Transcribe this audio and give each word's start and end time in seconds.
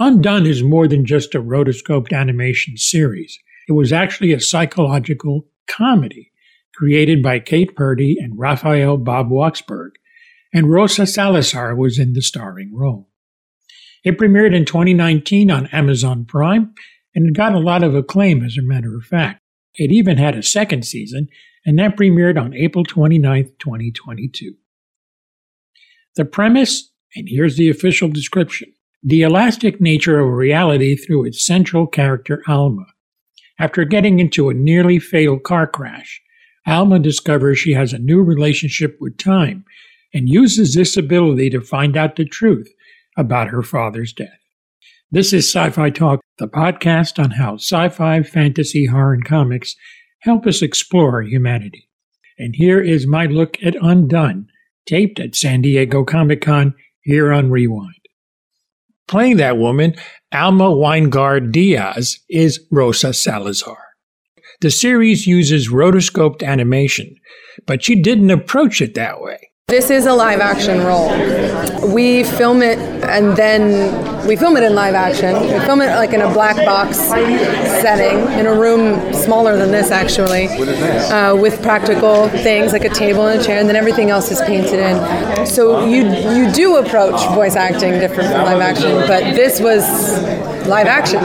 Undone 0.00 0.46
is 0.46 0.62
more 0.62 0.86
than 0.86 1.04
just 1.04 1.34
a 1.34 1.42
rotoscoped 1.42 2.12
animation 2.12 2.76
series. 2.76 3.36
It 3.68 3.72
was 3.72 3.92
actually 3.92 4.32
a 4.32 4.40
psychological 4.40 5.48
comedy 5.66 6.30
created 6.72 7.20
by 7.20 7.40
Kate 7.40 7.74
Purdy 7.74 8.16
and 8.20 8.38
Raphael 8.38 8.96
Bob 8.96 9.28
Waksberg, 9.28 9.90
and 10.54 10.70
Rosa 10.70 11.04
Salazar 11.04 11.74
was 11.74 11.98
in 11.98 12.12
the 12.12 12.22
starring 12.22 12.72
role. 12.72 13.08
It 14.04 14.16
premiered 14.16 14.54
in 14.54 14.64
2019 14.64 15.50
on 15.50 15.66
Amazon 15.68 16.24
Prime, 16.24 16.72
and 17.14 17.26
it 17.26 17.36
got 17.36 17.54
a 17.54 17.58
lot 17.58 17.82
of 17.82 17.96
acclaim 17.96 18.44
as 18.44 18.56
a 18.56 18.62
matter 18.62 18.96
of 18.96 19.02
fact. 19.02 19.42
It 19.74 19.90
even 19.90 20.16
had 20.16 20.36
a 20.36 20.42
second 20.44 20.86
season, 20.86 21.26
and 21.66 21.76
that 21.80 21.96
premiered 21.96 22.40
on 22.40 22.54
April 22.54 22.84
29, 22.84 23.52
2022. 23.58 24.54
The 26.14 26.24
premise, 26.24 26.92
and 27.16 27.26
here's 27.28 27.56
the 27.56 27.68
official 27.68 28.08
description 28.08 28.72
the 29.02 29.22
elastic 29.22 29.80
nature 29.80 30.18
of 30.18 30.28
reality 30.28 30.96
through 30.96 31.24
its 31.24 31.44
central 31.44 31.86
character, 31.86 32.42
Alma. 32.48 32.86
After 33.58 33.84
getting 33.84 34.18
into 34.18 34.48
a 34.48 34.54
nearly 34.54 34.98
fatal 34.98 35.38
car 35.38 35.66
crash, 35.66 36.20
Alma 36.66 36.98
discovers 36.98 37.58
she 37.58 37.72
has 37.72 37.92
a 37.92 37.98
new 37.98 38.22
relationship 38.22 38.96
with 39.00 39.16
time 39.16 39.64
and 40.12 40.28
uses 40.28 40.74
this 40.74 40.96
ability 40.96 41.50
to 41.50 41.60
find 41.60 41.96
out 41.96 42.16
the 42.16 42.24
truth 42.24 42.72
about 43.16 43.48
her 43.48 43.62
father's 43.62 44.12
death. 44.12 44.38
This 45.10 45.32
is 45.32 45.50
Sci 45.50 45.70
Fi 45.70 45.90
Talk, 45.90 46.20
the 46.38 46.48
podcast 46.48 47.22
on 47.22 47.32
how 47.32 47.54
sci 47.54 47.88
fi, 47.90 48.22
fantasy, 48.22 48.86
horror, 48.86 49.14
and 49.14 49.24
comics 49.24 49.74
help 50.20 50.46
us 50.46 50.60
explore 50.60 51.22
humanity. 51.22 51.88
And 52.38 52.54
here 52.56 52.80
is 52.80 53.06
my 53.06 53.26
look 53.26 53.56
at 53.62 53.76
Undone, 53.80 54.48
taped 54.86 55.18
at 55.20 55.34
San 55.34 55.62
Diego 55.62 56.04
Comic 56.04 56.42
Con 56.42 56.74
here 57.02 57.32
on 57.32 57.50
Rewind. 57.50 58.07
Playing 59.08 59.38
that 59.38 59.56
woman, 59.56 59.94
Alma 60.32 60.70
Winograd 60.70 61.50
Diaz, 61.50 62.20
is 62.28 62.60
Rosa 62.70 63.14
Salazar. 63.14 63.78
The 64.60 64.70
series 64.70 65.26
uses 65.26 65.70
rotoscoped 65.70 66.42
animation, 66.42 67.16
but 67.66 67.82
she 67.82 67.94
didn't 68.00 68.30
approach 68.30 68.80
it 68.82 68.94
that 68.94 69.20
way. 69.20 69.47
This 69.68 69.90
is 69.90 70.06
a 70.06 70.14
live 70.14 70.40
action 70.40 70.82
role. 70.82 71.10
We 71.92 72.24
film 72.24 72.62
it 72.62 72.78
and 73.04 73.36
then 73.36 74.26
we 74.26 74.34
film 74.34 74.56
it 74.56 74.62
in 74.62 74.74
live 74.74 74.94
action. 74.94 75.34
We 75.42 75.60
film 75.66 75.82
it 75.82 75.88
like 75.88 76.14
in 76.14 76.22
a 76.22 76.32
black 76.32 76.56
box 76.56 76.96
setting 76.96 78.16
in 78.38 78.46
a 78.46 78.54
room 78.58 79.12
smaller 79.12 79.58
than 79.58 79.70
this 79.70 79.90
actually, 79.90 80.46
uh, 80.48 81.36
with 81.36 81.60
practical 81.60 82.30
things 82.30 82.72
like 82.72 82.86
a 82.86 82.88
table 82.88 83.26
and 83.26 83.42
a 83.42 83.44
chair, 83.44 83.58
and 83.58 83.68
then 83.68 83.76
everything 83.76 84.08
else 84.08 84.30
is 84.30 84.40
painted 84.40 84.80
in. 84.80 85.46
So 85.46 85.84
you 85.84 86.06
you 86.32 86.50
do 86.50 86.76
approach 86.76 87.22
voice 87.34 87.54
acting 87.54 87.92
different 88.00 88.30
from 88.30 88.46
live 88.46 88.62
action, 88.62 89.06
but 89.06 89.34
this 89.34 89.60
was 89.60 89.84
live 90.66 90.86
action. 90.86 91.20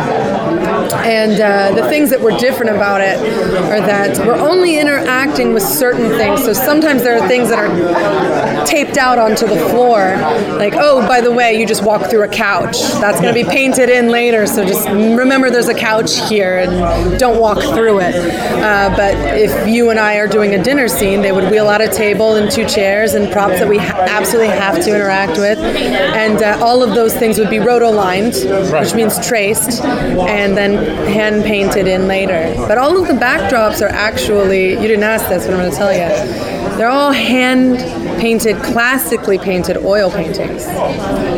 And 0.74 1.40
uh, 1.40 1.80
the 1.80 1.88
things 1.90 2.10
that 2.10 2.20
were 2.22 2.38
different 2.38 2.76
about 2.76 3.02
it 3.02 3.18
are 3.18 3.82
that 3.82 4.18
we're 4.26 4.36
only 4.36 4.80
interacting 4.80 5.54
with 5.54 5.64
certain 5.64 6.10
things. 6.18 6.44
So 6.44 6.54
sometimes 6.54 7.04
there 7.04 7.18
are 7.18 7.28
things 7.28 7.50
that 7.50 7.60
are 7.60 8.66
taped 8.66 8.98
out 8.98 9.18
onto 9.20 9.46
the 9.48 9.58
floor, 9.70 10.16
like, 10.58 10.74
oh, 10.76 11.06
by 11.08 11.22
the 11.22 11.32
way, 11.32 11.60
you 11.60 11.66
just 11.68 11.84
walk 11.84 12.10
through 12.10 12.24
a 12.24 12.28
couch. 12.28 12.82
That's 13.00 13.20
going 13.22 13.34
to 13.34 13.44
be 13.44 13.50
painted 13.50 13.90
in 13.90 14.10
later. 14.10 14.46
So 14.48 14.66
just 14.66 14.88
remember 14.88 15.50
there's 15.50 15.70
a 15.70 15.74
couch 15.74 16.28
here 16.30 16.60
and 16.60 17.20
don't 17.20 17.40
walk 17.40 17.60
through 17.76 18.00
it. 18.00 18.16
Uh, 18.16 18.94
but 18.96 19.16
if 19.38 19.68
you 19.68 19.90
and 19.90 20.00
I 20.00 20.16
are 20.18 20.28
doing 20.28 20.56
a 20.56 20.64
dinner 20.64 20.88
scene, 20.88 21.22
they 21.22 21.32
would 21.32 21.50
wheel 21.52 21.68
out 21.68 21.82
a 21.82 21.88
table 21.88 22.36
and 22.36 22.52
two 22.52 22.66
chairs 22.68 23.14
and 23.14 23.32
props 23.32 23.60
that 23.60 23.68
we 23.68 23.78
ha- 23.78 24.06
absolutely 24.10 24.54
have 24.56 24.84
to 24.84 24.96
interact 24.96 25.38
with. 25.38 25.60
And 25.60 26.42
uh, 26.42 26.60
all 26.64 26.84
of 26.84 26.96
those 26.96 27.14
things 27.14 27.38
would 27.40 27.50
be 27.50 27.60
roto 27.60 27.92
lined, 27.92 28.36
which 28.72 28.94
means 28.94 29.26
traced 29.26 29.82
and 29.82 30.58
then 30.64 31.08
hand 31.08 31.44
painted 31.44 31.88
in 31.88 32.08
later. 32.08 32.54
But 32.68 32.78
all 32.78 33.00
of 33.00 33.08
the 33.08 33.14
backdrops 33.14 33.82
are 33.82 33.90
actually, 33.90 34.72
you 34.72 34.88
didn't 34.88 35.04
ask 35.04 35.28
this, 35.28 35.46
but 35.46 35.54
I'm 35.54 35.60
going 35.60 35.72
to 35.72 35.78
tell 35.78 35.92
you. 35.92 36.54
They're 36.78 36.90
all 36.90 37.12
hand 37.12 37.78
painted, 38.20 38.56
classically 38.64 39.38
painted 39.38 39.78
oil 39.78 40.10
paintings. 40.10 40.64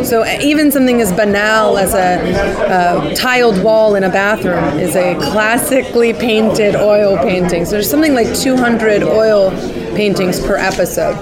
So 0.08 0.25
even 0.41 0.72
something 0.72 1.02
as 1.02 1.12
banal 1.12 1.78
as 1.78 1.94
a, 1.94 3.12
a 3.12 3.16
tiled 3.16 3.62
wall 3.62 3.96
in 3.96 4.03
a 4.03 4.09
bathroom 4.09 4.80
is 4.80 4.96
a 4.96 5.16
classically 5.16 6.14
painted 6.14 6.75
oil 6.75 7.18
painting. 7.18 7.66
So 7.66 7.72
there's 7.72 7.90
something 7.90 8.14
like 8.14 8.34
200 8.38 9.03
oil 9.03 9.52
paintings 9.95 10.39
per 10.39 10.57
episode. 10.57 11.16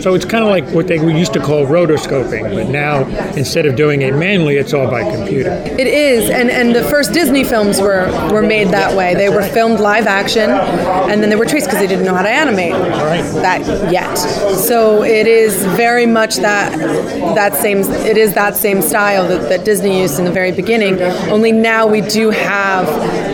So 0.00 0.14
it's 0.14 0.24
kind 0.24 0.44
of 0.44 0.50
like 0.50 0.66
what 0.74 0.86
they 0.88 0.96
used 0.96 1.32
to 1.34 1.40
call 1.40 1.66
rotoscoping, 1.66 2.54
but 2.54 2.68
now 2.68 3.06
instead 3.36 3.66
of 3.66 3.76
doing 3.76 4.02
it 4.02 4.14
manually, 4.14 4.56
it's 4.56 4.72
all 4.72 4.90
by 4.90 5.02
computer. 5.14 5.50
It 5.50 5.86
is, 5.86 6.30
and 6.30 6.50
and 6.50 6.74
the 6.74 6.82
first 6.84 7.12
Disney 7.12 7.44
films 7.44 7.80
were 7.80 8.06
were 8.32 8.42
made 8.42 8.68
that 8.68 8.96
way. 8.96 9.14
They 9.14 9.28
were 9.28 9.42
filmed 9.42 9.80
live 9.80 10.06
action, 10.06 10.50
and 10.50 11.22
then 11.22 11.30
they 11.30 11.36
were 11.36 11.46
traced 11.46 11.66
because 11.66 11.80
they 11.80 11.86
didn't 11.86 12.04
know 12.04 12.14
how 12.14 12.22
to 12.22 12.28
animate 12.28 12.72
that 13.42 13.60
yet. 13.92 14.16
So 14.16 15.02
it 15.02 15.26
is 15.26 15.64
very 15.76 16.06
much 16.06 16.36
that 16.36 16.76
that 17.34 17.54
same. 17.54 17.78
It 17.78 18.16
is 18.16 18.34
that 18.34 18.56
same 18.56 18.82
style 18.82 19.26
that, 19.28 19.48
that 19.48 19.64
Disney 19.64 20.00
used 20.00 20.18
in 20.18 20.24
the 20.24 20.32
very 20.32 20.52
beginning. 20.52 21.00
Only 21.30 21.52
now 21.52 21.86
we 21.86 22.00
do 22.00 22.30
have 22.30 22.86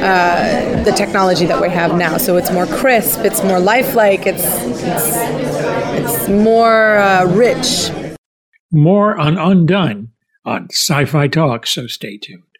uh, 0.02 0.82
the 0.82 0.92
technology 0.92 1.46
that 1.46 1.60
we 1.60 1.68
have 1.70 1.96
now, 1.96 2.18
so 2.18 2.36
it's 2.36 2.50
more 2.50 2.66
crisp, 2.66 3.20
it's 3.20 3.42
more 3.44 3.60
lifelike, 3.60 4.26
it's 4.26 4.44
it's, 4.44 6.16
it's 6.16 6.28
more 6.28 6.96
uh, 6.98 7.24
rich. 7.26 7.90
More 8.70 9.16
on 9.16 9.38
Undone 9.38 10.08
on 10.44 10.68
Sci 10.70 11.04
Fi 11.04 11.28
Talk, 11.28 11.66
so 11.66 11.86
stay 11.86 12.18
tuned. 12.18 12.51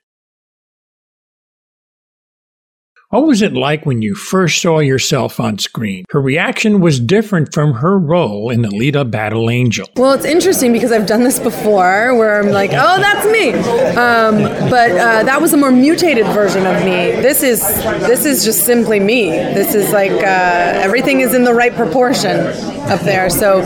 What 3.13 3.27
was 3.27 3.43
it 3.43 3.53
like 3.53 3.85
when 3.85 4.01
you 4.01 4.15
first 4.15 4.63
saw 4.63 4.79
yourself 4.79 5.39
on 5.39 5.59
screen? 5.59 6.07
Her 6.09 6.21
reaction 6.23 6.81
was 6.81 6.99
different 6.99 7.53
from 7.53 7.75
her 7.75 7.99
role 7.99 8.49
in 8.49 8.63
Alita 8.63 9.11
Battle 9.11 9.51
Angel. 9.51 9.87
Well, 9.97 10.15
it's 10.15 10.25
interesting 10.25 10.73
because 10.73 10.93
I've 10.93 11.07
done 11.07 11.23
this 11.23 11.39
before 11.39 12.17
where 12.17 12.41
I'm 12.41 12.49
like, 12.49 12.71
oh, 12.73 12.99
that's 13.01 13.27
me. 13.27 13.51
Um, 13.51 14.71
but 14.71 14.93
uh, 14.93 15.25
that 15.25 15.43
was 15.43 15.53
a 15.53 15.59
more 15.59 15.71
mutated 15.71 16.25
version 16.29 16.65
of 16.65 16.83
me. 16.87 17.21
This 17.21 17.43
is 17.43 17.61
this 18.01 18.25
is 18.25 18.47
just 18.47 18.65
simply 18.65 18.99
me. 18.99 19.29
This 19.29 19.75
is 19.75 19.93
like 19.93 20.11
uh, 20.11 20.81
everything 20.83 21.21
is 21.21 21.35
in 21.35 21.45
the 21.45 21.53
right 21.53 21.75
proportion 21.75 22.47
up 22.89 23.01
there. 23.01 23.29
So 23.29 23.61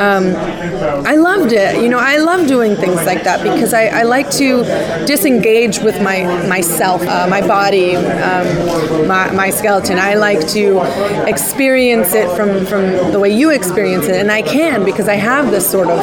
um, 0.00 0.34
I 1.06 1.16
loved 1.16 1.52
it. 1.52 1.82
You 1.82 1.90
know, 1.90 1.98
I 1.98 2.16
love 2.16 2.48
doing 2.48 2.74
things 2.76 3.04
like 3.04 3.24
that 3.24 3.42
because 3.42 3.74
I, 3.74 3.88
I 3.88 4.02
like 4.04 4.30
to 4.32 4.64
disengage 5.04 5.80
with 5.80 6.00
my 6.00 6.24
myself, 6.48 7.02
uh, 7.02 7.26
my 7.28 7.46
body. 7.46 7.94
Um, 7.96 8.85
my, 9.06 9.30
my 9.32 9.50
skeleton. 9.50 9.98
I 9.98 10.14
like 10.14 10.46
to 10.48 10.80
experience 11.26 12.14
it 12.14 12.34
from, 12.36 12.66
from 12.66 13.12
the 13.12 13.18
way 13.18 13.30
you 13.30 13.50
experience 13.50 14.06
it, 14.06 14.16
and 14.16 14.30
I 14.30 14.42
can 14.42 14.84
because 14.84 15.08
I 15.08 15.14
have 15.14 15.50
this 15.50 15.68
sort 15.68 15.88
of 15.88 15.98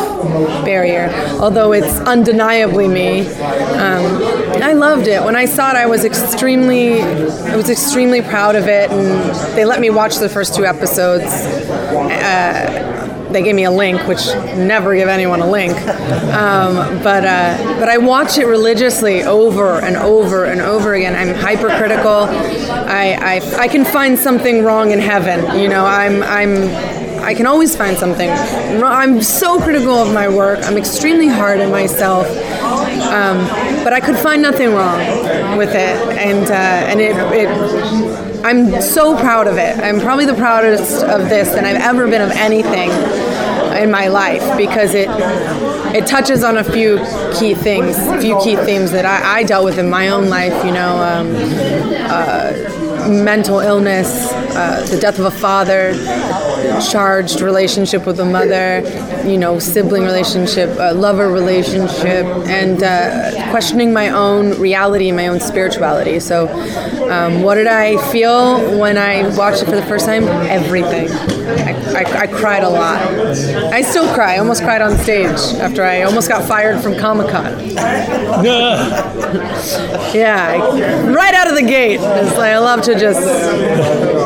barrier, 0.66 1.10
although 1.40 1.74
it's 1.74 2.00
undeniably 2.02 2.88
me. 2.88 3.28
Um, 3.28 4.44
I 4.64 4.72
loved 4.74 5.08
it. 5.08 5.22
When 5.24 5.36
I 5.36 5.46
saw 5.46 5.72
it, 5.72 5.76
I 5.76 5.86
was 5.86 6.06
extremely, 6.06 7.02
I 7.02 7.56
was 7.56 7.70
extremely 7.70 8.22
proud 8.22 8.56
of 8.56 8.68
it, 8.68 8.90
and 8.90 9.56
they 9.58 9.66
let 9.66 9.82
me 9.82 9.90
watch 9.90 10.18
the 10.18 10.30
first 10.30 10.56
two 10.56 10.66
episodes. 10.66 11.26
Uh, 11.26 12.83
they 13.34 13.44
gave 13.44 13.56
me 13.56 13.66
a 13.66 13.72
link, 13.72 14.08
which 14.08 14.26
never 14.56 14.96
give 14.96 15.10
anyone 15.10 15.42
a 15.42 15.50
link. 15.50 15.76
Um, 16.34 16.76
but 17.04 17.26
uh, 17.26 17.58
but 17.80 17.90
I 17.90 17.98
watch 17.98 18.38
it 18.38 18.46
religiously 18.46 19.24
over 19.24 19.80
and 19.80 19.98
over 19.98 20.46
and 20.46 20.62
over 20.62 20.94
again. 20.94 21.16
I'm 21.16 21.36
hypercritical. 21.36 22.28
I, 22.30 23.18
I 23.20 23.64
I 23.64 23.68
can 23.68 23.86
find 23.86 24.18
something 24.18 24.64
wrong 24.64 24.92
in 24.92 25.00
heaven. 25.00 25.60
You 25.60 25.68
know, 25.68 25.86
I'm 25.86 26.24
I'm. 26.24 27.04
I 27.24 27.34
can 27.34 27.48
always 27.48 27.74
find 27.74 27.98
something. 27.98 28.30
I'm 28.30 29.22
so 29.22 29.58
critical 29.58 29.94
of 29.94 30.14
my 30.14 30.28
work. 30.28 30.60
I'm 30.64 30.78
extremely 30.78 31.30
hard 31.30 31.62
on 31.62 31.72
myself. 31.72 32.28
Um, 32.28 33.38
but 33.84 33.94
I 33.94 34.00
could 34.02 34.18
find 34.18 34.42
nothing 34.42 34.74
wrong 34.74 35.57
with 35.57 35.69
it, 35.69 35.96
and 36.18 36.50
uh, 36.50 36.92
and 36.92 37.00
it, 37.00 37.16
it 37.34 38.44
I'm 38.46 38.81
so 38.81 39.18
proud 39.18 39.48
of 39.48 39.57
it. 39.57 39.80
I'm 39.80 40.02
probably 40.02 40.25
the 40.25 40.34
proudest 40.34 41.02
of 41.06 41.30
this 41.30 41.54
than 41.54 41.63
I've 41.63 41.81
ever 41.81 42.07
been 42.07 42.22
of 42.22 42.31
anything 42.31 42.90
in 43.78 43.92
my 43.92 44.08
life 44.08 44.58
because 44.58 44.94
it 44.94 45.10
it 45.96 46.08
touches 46.08 46.44
on 46.44 46.58
a 46.58 46.64
few 46.64 46.98
key 47.38 47.54
things, 47.54 47.98
a 47.98 48.20
few 48.20 48.38
key 48.40 48.56
themes 48.56 48.92
that 48.92 49.06
I, 49.06 49.40
I 49.40 49.44
dealt 49.44 49.66
with 49.66 49.78
in 49.78 49.90
my 49.90 50.10
own 50.10 50.28
life. 50.30 50.66
You 50.66 50.72
know, 50.72 50.98
um, 50.98 51.36
uh, 52.10 53.10
mental 53.10 53.60
illness, 53.60 54.31
uh, 54.56 54.86
the 54.88 55.00
death 55.00 55.20
of 55.20 55.26
a 55.26 55.32
father, 55.32 55.94
charged 56.92 57.42
relationship 57.42 58.06
with 58.06 58.20
a 58.20 58.26
mother, 58.26 58.82
you 59.28 59.38
know, 59.38 59.60
sibling 59.60 60.04
relationship, 60.04 60.70
uh, 60.80 60.94
lover 60.94 61.30
relationship, 61.30 62.26
and 62.48 62.84
uh, 62.84 63.50
questioning 63.52 63.94
my 63.94 64.10
own 64.10 64.60
reality 64.60 65.10
and 65.10 65.18
my 65.18 65.28
own 65.28 65.40
spirituality. 65.40 66.20
So, 66.20 66.48
um, 67.10 67.42
what 67.42 67.56
did 67.56 67.68
I 67.68 67.98
feel 68.12 68.80
when 68.80 68.98
I 68.98 69.36
watched 69.36 69.62
it 69.64 69.66
for 69.66 69.76
the 69.76 69.86
first 69.86 70.06
time? 70.06 70.24
Everything. 70.24 71.10
I, 71.10 72.04
I, 72.04 72.22
I 72.22 72.28
cried 72.28 72.64
a 72.64 72.70
lot. 72.70 73.02
I 73.74 73.82
still 73.82 74.12
cry. 74.14 74.36
I 74.36 74.38
almost 74.38 74.64
cried 74.64 74.82
on 74.82 74.98
stage 74.98 75.38
after 75.60 75.84
I 75.84 76.04
almost 76.04 76.30
got 76.30 76.48
fired 76.48 76.82
from 76.82 76.98
Comic 76.98 77.30
Con. 77.30 77.60
yeah, 80.14 80.48
I, 80.52 81.12
right 81.12 81.34
out 81.34 81.48
of 81.48 81.56
the 81.56 81.62
gate. 81.62 82.00
It's 82.02 82.38
like 82.38 82.54
I 82.54 82.60
love 82.60 82.82
to 82.84 82.98
just 82.98 83.20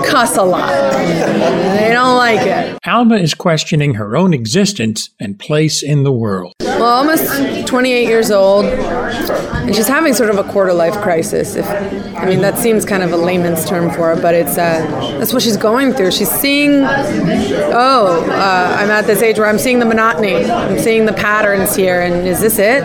cuss 0.03 0.37
a 0.37 0.43
lot. 0.43 0.69
I 0.69 1.89
don't 1.91 2.15
like 2.17 2.45
it. 2.45 2.77
Alma 2.85 3.15
is 3.15 3.33
questioning 3.33 3.95
her 3.95 4.15
own 4.15 4.33
existence 4.33 5.09
and 5.19 5.39
place 5.39 5.81
in 5.83 6.03
the 6.03 6.11
world. 6.11 6.53
Well, 6.79 6.85
almost 6.85 7.67
28 7.67 8.07
years 8.07 8.29
old, 8.29 8.65
and 8.65 9.75
she's 9.75 9.87
having 9.87 10.13
sort 10.13 10.29
of 10.29 10.37
a 10.37 10.43
quarter 10.43 10.73
life 10.73 10.93
crisis. 11.01 11.55
If 11.55 11.65
I 11.65 12.25
mean, 12.25 12.41
that 12.41 12.57
seems 12.57 12.85
kind 12.85 13.03
of 13.03 13.11
a 13.11 13.17
layman's 13.17 13.65
term 13.65 13.89
for 13.91 14.13
it, 14.13 14.21
but 14.21 14.35
it's 14.35 14.57
uh, 14.57 14.85
that's 15.19 15.33
what 15.33 15.41
she's 15.41 15.57
going 15.57 15.93
through. 15.93 16.11
She's 16.11 16.29
seeing, 16.29 16.83
oh, 16.83 18.27
uh, 18.29 18.77
I'm 18.79 18.91
at 18.91 19.05
this 19.05 19.21
age 19.21 19.39
where 19.39 19.47
I'm 19.47 19.57
seeing 19.57 19.79
the 19.79 19.85
monotony. 19.85 20.45
I'm 20.45 20.77
seeing 20.77 21.05
the 21.05 21.13
patterns 21.13 21.75
here, 21.75 22.01
and 22.01 22.27
is 22.27 22.39
this 22.39 22.59
it? 22.59 22.83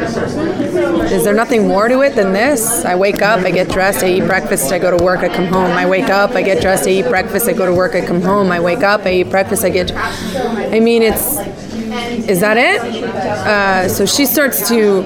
Is 1.13 1.25
there 1.25 1.35
nothing 1.35 1.69
more 1.69 1.89
to 1.89 2.01
it 2.01 2.15
than 2.15 2.33
this? 2.33 2.85
I 2.85 2.95
wake 2.95 3.21
up, 3.21 3.41
I 3.41 3.51
get 3.51 3.69
dressed, 3.69 4.03
I 4.03 4.09
eat 4.09 4.27
breakfast, 4.27 4.73
I 4.73 4.79
go 4.79 4.97
to 4.97 5.05
work, 5.05 5.21
I 5.21 5.29
come 5.29 5.47
home. 5.47 5.71
I 5.73 5.87
wake 5.87 6.09
up, 6.09 6.31
I 6.31 6.43
get 6.43 6.63
dressed, 6.63 6.87
I 6.89 6.93
eat 6.93 7.07
breakfast, 7.07 7.49
I 7.49 7.53
go 7.53 7.67
to 7.67 7.75
work, 7.75 7.95
I 7.95 8.05
come 8.05 8.23
home. 8.23 8.51
I 8.51 8.61
wake 8.61 8.83
up, 8.83 9.05
I 9.05 9.13
eat 9.13 9.31
breakfast, 9.31 9.65
I 9.65 9.71
get. 9.71 9.93
I 9.95 10.81
mean, 10.81 11.03
it's. 11.03 11.52
Is 12.13 12.41
that 12.41 12.57
it? 12.57 12.81
Uh, 13.05 13.89
so 13.89 14.07
she 14.07 14.27
starts 14.27 14.69
to 14.69 15.01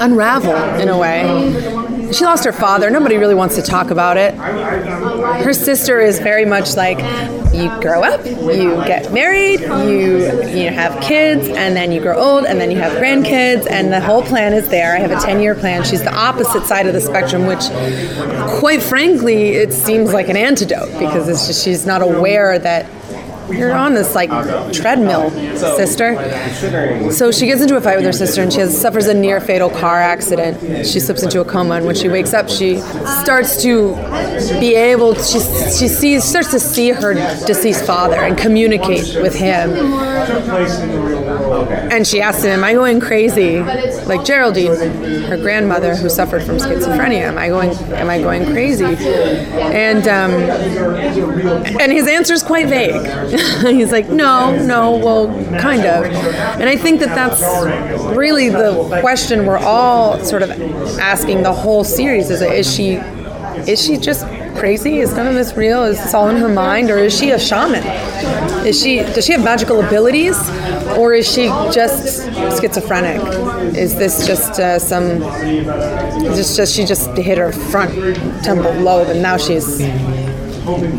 unravel 0.00 0.54
in 0.80 0.88
a 0.88 0.98
way. 0.98 2.12
She 2.12 2.24
lost 2.24 2.44
her 2.44 2.52
father. 2.52 2.90
Nobody 2.90 3.16
really 3.16 3.34
wants 3.34 3.54
to 3.56 3.62
talk 3.62 3.90
about 3.90 4.18
it. 4.18 4.34
Her 4.34 5.54
sister 5.54 5.98
is 5.98 6.18
very 6.18 6.44
much 6.44 6.76
like 6.76 6.98
you 7.54 7.68
grow 7.80 8.02
up, 8.02 8.24
you 8.26 8.74
get 8.86 9.12
married, 9.12 9.60
you 9.60 10.18
you 10.48 10.70
have 10.70 11.00
kids, 11.02 11.48
and 11.48 11.74
then 11.74 11.90
you 11.90 12.00
grow 12.00 12.18
old, 12.18 12.44
and 12.44 12.60
then 12.60 12.70
you 12.70 12.78
have 12.78 12.92
grandkids, 12.98 13.66
and 13.70 13.92
the 13.92 14.00
whole 14.00 14.22
plan 14.22 14.52
is 14.52 14.68
there. 14.68 14.94
I 14.94 14.98
have 14.98 15.10
a 15.10 15.20
10 15.20 15.40
year 15.40 15.54
plan. 15.54 15.84
She's 15.84 16.02
the 16.02 16.14
opposite 16.14 16.64
side 16.64 16.86
of 16.86 16.92
the 16.92 17.00
spectrum, 17.00 17.46
which, 17.46 17.64
quite 18.58 18.82
frankly, 18.82 19.50
it 19.50 19.72
seems 19.72 20.12
like 20.12 20.28
an 20.28 20.36
antidote 20.36 20.98
because 20.98 21.28
it's 21.28 21.46
just 21.46 21.64
she's 21.64 21.86
not 21.86 22.02
aware 22.02 22.58
that 22.58 22.86
you're 23.50 23.72
on 23.72 23.94
this 23.94 24.14
like 24.14 24.30
treadmill, 24.72 25.30
sister. 25.56 27.10
So 27.12 27.30
she 27.30 27.46
gets 27.46 27.60
into 27.60 27.76
a 27.76 27.80
fight 27.80 27.96
with 27.96 28.04
her 28.04 28.12
sister, 28.12 28.42
and 28.42 28.52
she 28.52 28.60
has, 28.60 28.78
suffers 28.78 29.06
a 29.06 29.14
near 29.14 29.40
fatal 29.40 29.70
car 29.70 30.00
accident. 30.00 30.86
She 30.86 31.00
slips 31.00 31.22
into 31.22 31.40
a 31.40 31.44
coma, 31.44 31.74
and 31.76 31.86
when 31.86 31.94
she 31.94 32.08
wakes 32.08 32.32
up, 32.34 32.48
she 32.48 32.78
starts 33.22 33.62
to 33.62 33.94
be 34.60 34.74
able. 34.74 35.14
She 35.14 35.40
she 35.40 35.88
sees 35.88 36.24
starts 36.24 36.50
to 36.50 36.60
see 36.60 36.90
her 36.90 37.14
deceased 37.46 37.84
father 37.84 38.16
and 38.16 38.36
communicate 38.36 39.16
with 39.22 39.34
him. 39.34 39.70
And 41.68 42.06
she 42.06 42.20
asks 42.20 42.42
him, 42.42 42.50
"Am 42.50 42.64
I 42.64 42.74
going 42.74 43.00
crazy, 43.00 43.60
like 43.60 44.24
Geraldine, 44.24 44.76
her 45.24 45.36
grandmother 45.36 45.94
who 45.96 46.08
suffered 46.08 46.42
from 46.42 46.58
schizophrenia? 46.58 47.22
Am 47.22 47.38
I 47.38 47.48
going? 47.48 47.70
Am 47.94 48.10
I 48.10 48.20
going 48.20 48.44
crazy?" 48.46 48.84
And 48.84 50.06
um, 50.08 50.32
and 51.80 51.92
his 51.92 52.06
answer 52.06 52.34
is 52.34 52.42
quite 52.42 52.68
vague. 52.68 52.92
He's 53.66 53.92
like, 53.92 54.08
no, 54.08 54.56
no, 54.64 54.96
well, 54.96 55.28
kind 55.60 55.84
of. 55.84 56.04
And 56.60 56.68
I 56.68 56.76
think 56.76 57.00
that 57.00 57.14
that's 57.14 57.42
really 58.16 58.48
the 58.48 58.98
question 59.00 59.46
we're 59.46 59.58
all 59.58 60.22
sort 60.24 60.42
of 60.42 60.50
asking 60.98 61.42
the 61.42 61.52
whole 61.52 61.84
series: 61.84 62.30
is 62.30 62.42
is 62.42 62.72
she, 62.72 62.94
is 63.70 63.82
she 63.82 63.96
just 63.96 64.26
crazy? 64.56 64.98
Is 64.98 65.14
none 65.14 65.26
of 65.26 65.34
this 65.34 65.54
real? 65.56 65.84
Is 65.84 65.98
this 66.02 66.14
all 66.14 66.28
in 66.28 66.36
her 66.36 66.48
mind, 66.48 66.90
or 66.90 66.98
is 66.98 67.16
she 67.16 67.30
a 67.30 67.38
shaman? 67.38 67.82
Is 68.66 68.80
she 68.80 68.98
does 68.98 69.24
she 69.26 69.32
have 69.32 69.42
magical 69.44 69.80
abilities, 69.80 70.36
or 70.96 71.14
is 71.14 71.30
she 71.30 71.46
just 71.72 72.24
schizophrenic? 72.60 73.20
Is 73.76 73.96
this 73.96 74.26
just 74.26 74.58
uh, 74.60 74.78
some? 74.78 75.22
Is 75.22 76.36
this 76.36 76.56
just 76.56 76.74
she 76.74 76.84
just 76.84 77.10
hit 77.16 77.38
her 77.38 77.52
front 77.52 77.92
temple 78.42 78.72
lobe 78.74 79.08
and 79.08 79.22
now 79.22 79.36
she's 79.36 79.80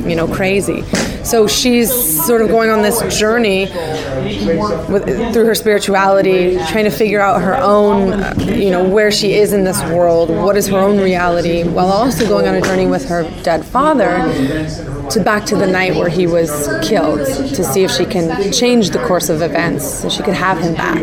you 0.07 0.15
know 0.15 0.27
crazy? 0.27 0.83
So 1.24 1.48
she's 1.48 1.92
sort 2.25 2.42
of 2.42 2.50
going 2.50 2.69
on 2.69 2.81
this 2.81 3.01
journey 3.18 3.65
with, 4.89 5.33
through 5.33 5.45
her 5.45 5.56
spirituality, 5.56 6.57
trying 6.69 6.83
to 6.83 6.92
figure 6.92 7.21
out 7.21 7.42
her 7.42 7.56
own, 7.56 8.38
you 8.39 8.69
know, 8.69 8.88
where 8.88 9.12
she 9.12 9.33
is 9.33 9.54
in 9.54 9.63
this 9.63 9.81
world, 9.83 10.30
what 10.30 10.57
is 10.57 10.68
her 10.68 10.77
own 10.77 11.00
reality, 11.00 11.63
while 11.63 11.88
also 11.88 12.27
going 12.27 12.48
on 12.48 12.56
a 12.56 12.62
journey 12.62 12.88
with 12.88 13.07
her 13.07 13.24
dead 13.44 13.65
father 13.65 14.18
to 15.10 15.24
back 15.24 15.45
to 15.45 15.56
the 15.56 15.68
night 15.68 15.95
where 15.95 16.09
he 16.09 16.27
was 16.27 16.68
killed 16.81 17.19
to 17.19 17.63
see 17.63 17.83
if 17.83 17.92
she 17.92 18.06
can 18.06 18.51
change 18.51 18.89
the 18.89 19.00
course 19.06 19.30
of 19.30 19.42
events 19.42 19.86
so 19.86 20.09
she 20.09 20.24
could 20.24 20.33
have 20.33 20.57
him 20.59 20.74
back. 20.75 21.00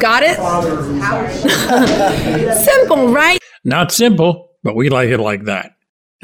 Got 0.00 0.22
it? 0.24 0.36
simple, 2.64 3.12
right? 3.12 3.38
Not 3.64 3.92
simple, 3.92 4.50
but 4.62 4.76
we 4.76 4.90
like 4.90 5.08
it 5.08 5.18
like 5.18 5.44
that. 5.44 5.72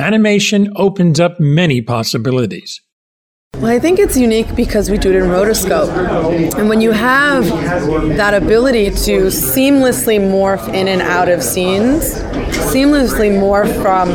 Animation 0.01 0.73
opens 0.77 1.21
up 1.21 1.39
many 1.39 1.83
possibilities. 1.83 2.81
Well, 3.57 3.67
I 3.67 3.79
think 3.79 3.99
it's 3.99 4.17
unique 4.17 4.57
because 4.57 4.91
we 4.91 4.97
do 4.97 5.11
it 5.11 5.17
in 5.17 5.25
rotoscope. 5.25 5.91
And 6.59 6.71
when 6.71 6.81
you 6.81 6.93
have 6.93 7.45
that 8.17 8.33
ability 8.33 8.87
to 8.87 9.27
seamlessly 9.27 10.19
morph 10.19 10.67
in 10.73 10.89
and 10.89 11.03
out 11.03 11.29
of 11.29 11.43
scenes, 11.43 12.15
seamlessly 12.73 13.31
morph 13.31 13.71
from 13.83 14.09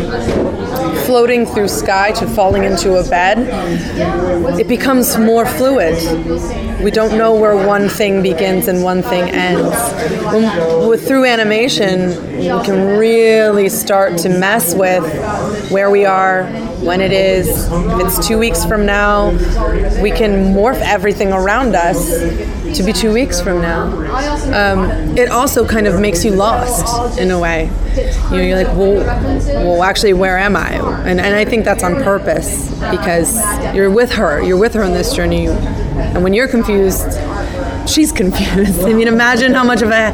floating 1.06 1.45
through 1.45 1.68
sky 1.68 2.12
to 2.13 2.27
falling 2.27 2.63
into 2.63 2.95
a 2.95 3.07
bed, 3.07 3.38
it 4.60 4.68
becomes 4.68 5.18
more 5.18 5.45
fluid. 5.45 5.95
We 6.83 6.92
don't 6.92 7.18
know 7.18 7.33
where 7.33 7.56
one 7.56 7.89
thing 7.89 8.22
begins 8.22 8.68
and 8.68 8.83
one 8.83 9.01
thing 9.01 9.30
ends. 9.30 9.75
When, 10.25 10.88
with, 10.89 11.07
through 11.07 11.25
animation, 11.25 12.10
we 12.38 12.66
can 12.66 12.98
really 12.98 13.69
start 13.69 14.18
to 14.19 14.30
mess 14.30 14.75
with 14.75 15.04
where 15.72 15.89
we 15.89 16.06
are, 16.06 16.45
when 16.81 17.01
it 17.01 17.12
is. 17.12 17.48
If 17.72 18.06
it's 18.06 18.27
two 18.27 18.38
weeks 18.38 18.66
from 18.66 18.86
now, 18.86 19.31
we 20.01 20.12
can 20.12 20.54
morph 20.54 20.81
everything 20.81 21.31
around 21.31 21.75
us 21.75 22.10
to 22.75 22.83
be 22.83 22.94
two 22.94 23.12
weeks 23.13 23.42
from 23.42 23.62
now. 23.62 23.86
Um, 24.54 25.18
it 25.18 25.30
also 25.30 25.68
kind 25.68 25.88
of 25.88 26.00
makes 26.00 26.24
you 26.24 26.31
lost 26.31 27.18
in 27.19 27.31
a 27.31 27.39
way. 27.39 27.69
You 27.95 28.31
know, 28.31 28.42
you're 28.42 28.57
like, 28.57 28.68
well, 28.75 28.95
well, 29.63 29.83
actually, 29.83 30.13
where 30.13 30.38
am 30.38 30.56
I? 30.56 30.74
And, 31.07 31.19
and 31.19 31.36
I 31.36 31.45
think 31.45 31.66
that's 31.66 31.83
on 31.83 31.95
purpose 32.04 32.69
because 32.92 33.36
you're 33.74 33.89
with 33.89 34.12
her. 34.13 34.42
You're 34.42 34.60
with 34.60 34.74
her 34.74 34.83
on 34.83 34.92
this 34.92 35.13
journey. 35.16 35.48
And 35.48 36.24
when 36.24 36.33
you're 36.33 36.48
confused, 36.48 37.13
she's 37.88 38.12
confused. 38.22 38.81
I 38.81 38.94
mean, 38.94 39.07
imagine 39.07 39.54
how 39.54 39.63
much 39.63 39.81
of 39.81 39.89
a, 39.89 40.13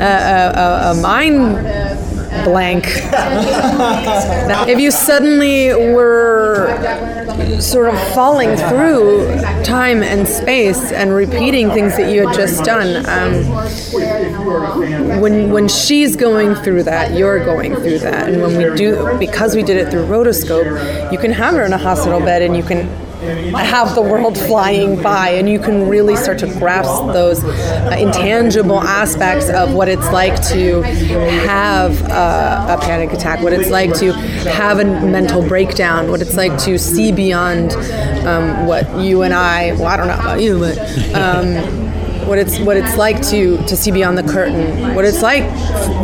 a, 0.00 0.90
a, 0.90 0.90
a 0.92 1.02
mind 1.02 1.56
blank. 2.44 2.84
if 4.68 4.80
you 4.80 4.90
suddenly 4.90 5.68
were 5.92 6.78
sort 7.60 7.88
of 7.92 7.98
falling 8.14 8.56
through 8.56 9.40
time 9.62 10.02
and 10.02 10.26
space 10.26 10.92
and 10.92 11.12
repeating 11.14 11.70
things 11.70 11.96
that 11.96 12.12
you 12.12 12.26
had 12.26 12.34
just 12.34 12.64
done, 12.64 13.04
um, 13.06 13.44
when 15.20 15.50
when 15.52 15.68
she's 15.68 16.16
going 16.16 16.54
through 16.54 16.82
that, 16.84 17.12
you're 17.12 17.44
going 17.44 17.74
through 17.76 17.98
that, 18.00 18.28
and 18.28 18.42
when 18.42 18.56
we 18.56 18.76
do, 18.76 19.16
because 19.18 19.54
we 19.54 19.62
did 19.62 19.76
it 19.76 19.90
through 19.90 20.06
rotoscope, 20.06 21.12
you 21.12 21.18
can 21.18 21.30
have 21.30 21.54
her 21.54 21.64
in 21.64 21.72
a 21.72 21.78
hospital 21.78 22.20
bed 22.20 22.42
and 22.42 22.56
you 22.56 22.62
can 22.62 22.88
have 23.22 23.94
the 23.94 24.02
world 24.02 24.36
flying 24.36 25.00
by, 25.00 25.30
and 25.30 25.48
you 25.48 25.58
can 25.58 25.88
really 25.88 26.16
start 26.16 26.38
to 26.40 26.46
grasp 26.46 27.12
those 27.12 27.44
uh, 27.44 27.96
intangible 27.98 28.80
aspects 28.80 29.48
of 29.48 29.72
what 29.74 29.88
it's 29.88 30.10
like 30.12 30.34
to 30.48 30.82
have 30.82 32.00
a 32.02 32.78
panic 32.82 33.12
attack, 33.12 33.40
what 33.42 33.52
it's 33.52 33.70
like 33.70 33.94
to 33.94 34.12
have 34.12 34.80
a 34.80 34.84
mental 34.84 35.46
breakdown, 35.46 36.10
what 36.10 36.20
it's 36.20 36.36
like 36.36 36.56
to 36.58 36.78
see 36.78 37.12
beyond 37.12 37.72
um, 38.26 38.66
what 38.66 38.98
you 38.98 39.22
and 39.22 39.34
I, 39.34 39.72
well, 39.72 39.86
I 39.86 39.96
don't 39.96 40.08
know 40.08 40.14
about 40.14 40.40
you, 40.40 40.58
but. 40.58 40.78
Um, 41.14 41.82
what 42.26 42.38
it's 42.38 42.58
what 42.60 42.76
it's 42.76 42.96
like 42.96 43.20
to 43.20 43.56
to 43.66 43.76
see 43.76 43.90
beyond 43.90 44.16
the 44.16 44.22
curtain 44.22 44.94
what 44.94 45.04
it's 45.04 45.22
like 45.22 45.42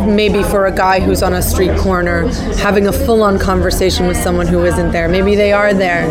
maybe 0.05 0.43
for 0.43 0.65
a 0.65 0.71
guy 0.71 0.99
who's 0.99 1.23
on 1.23 1.33
a 1.33 1.41
street 1.41 1.75
corner 1.79 2.27
having 2.55 2.87
a 2.87 2.91
full-on 2.91 3.39
conversation 3.39 4.05
with 4.05 4.17
someone 4.17 4.45
who 4.45 4.65
isn't 4.65 4.91
there 4.91 5.07
maybe 5.07 5.35
they 5.35 5.53
are 5.53 5.73
there 5.73 6.07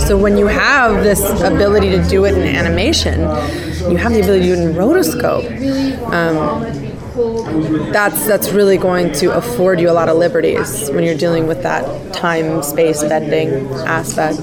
so 0.00 0.16
when 0.16 0.36
you 0.36 0.46
have 0.46 1.02
this 1.02 1.20
ability 1.42 1.90
to 1.90 2.02
do 2.08 2.24
it 2.24 2.34
in 2.34 2.42
animation, 2.42 3.20
you 3.90 3.96
have 3.96 4.12
the 4.12 4.20
ability 4.20 4.48
to 4.48 4.56
do 4.56 4.62
it 4.62 4.68
in 4.68 4.74
rotoscope. 4.74 5.46
Um, 6.12 6.75
that's 7.92 8.26
that's 8.26 8.50
really 8.50 8.76
going 8.76 9.12
to 9.12 9.36
afford 9.36 9.80
you 9.80 9.90
a 9.90 9.92
lot 9.92 10.08
of 10.08 10.16
liberties 10.16 10.90
when 10.90 11.04
you're 11.04 11.16
dealing 11.16 11.46
with 11.46 11.62
that 11.62 12.12
time 12.12 12.62
space 12.62 13.02
bending 13.02 13.66
aspect. 13.86 14.38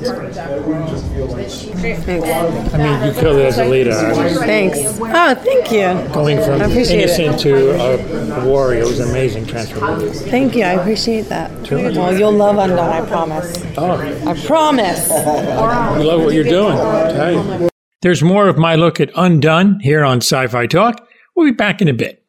Thanks. 1.84 2.74
I 2.74 2.78
mean, 2.78 3.08
you 3.08 3.20
killed 3.20 3.38
it 3.38 3.46
as 3.46 3.58
Alita. 3.58 4.38
Thanks. 4.40 4.80
Oh, 5.00 5.36
thank 5.36 5.72
you. 5.72 6.14
Going 6.14 6.38
from 6.42 6.62
innocent 6.62 7.36
it. 7.36 7.40
to 7.40 7.72
a 7.72 8.46
warrior 8.46 8.86
was 8.86 9.00
an 9.00 9.10
amazing 9.10 9.46
transformation. 9.46 10.14
Thank 10.30 10.56
you. 10.56 10.64
I 10.64 10.72
appreciate 10.74 11.24
that. 11.24 11.68
Sure. 11.68 11.92
Well, 11.92 12.18
you'll 12.18 12.32
love 12.32 12.58
Undone, 12.58 12.80
I 12.80 13.06
promise. 13.06 13.64
Oh. 13.78 13.98
I 14.26 14.34
promise. 14.46 15.10
We 15.10 16.04
love 16.04 16.24
what 16.24 16.34
you're 16.34 16.44
doing. 16.44 17.70
There's 18.02 18.24
more 18.24 18.48
of 18.48 18.58
my 18.58 18.76
look 18.76 19.00
at 19.00 19.12
Undone 19.16 19.80
here 19.82 20.04
on 20.04 20.18
Sci 20.18 20.48
Fi 20.48 20.68
Talk. 20.68 21.08
We'll 21.36 21.48
be 21.48 21.52
back 21.52 21.82
in 21.82 21.88
a 21.88 21.94
bit. 21.94 22.23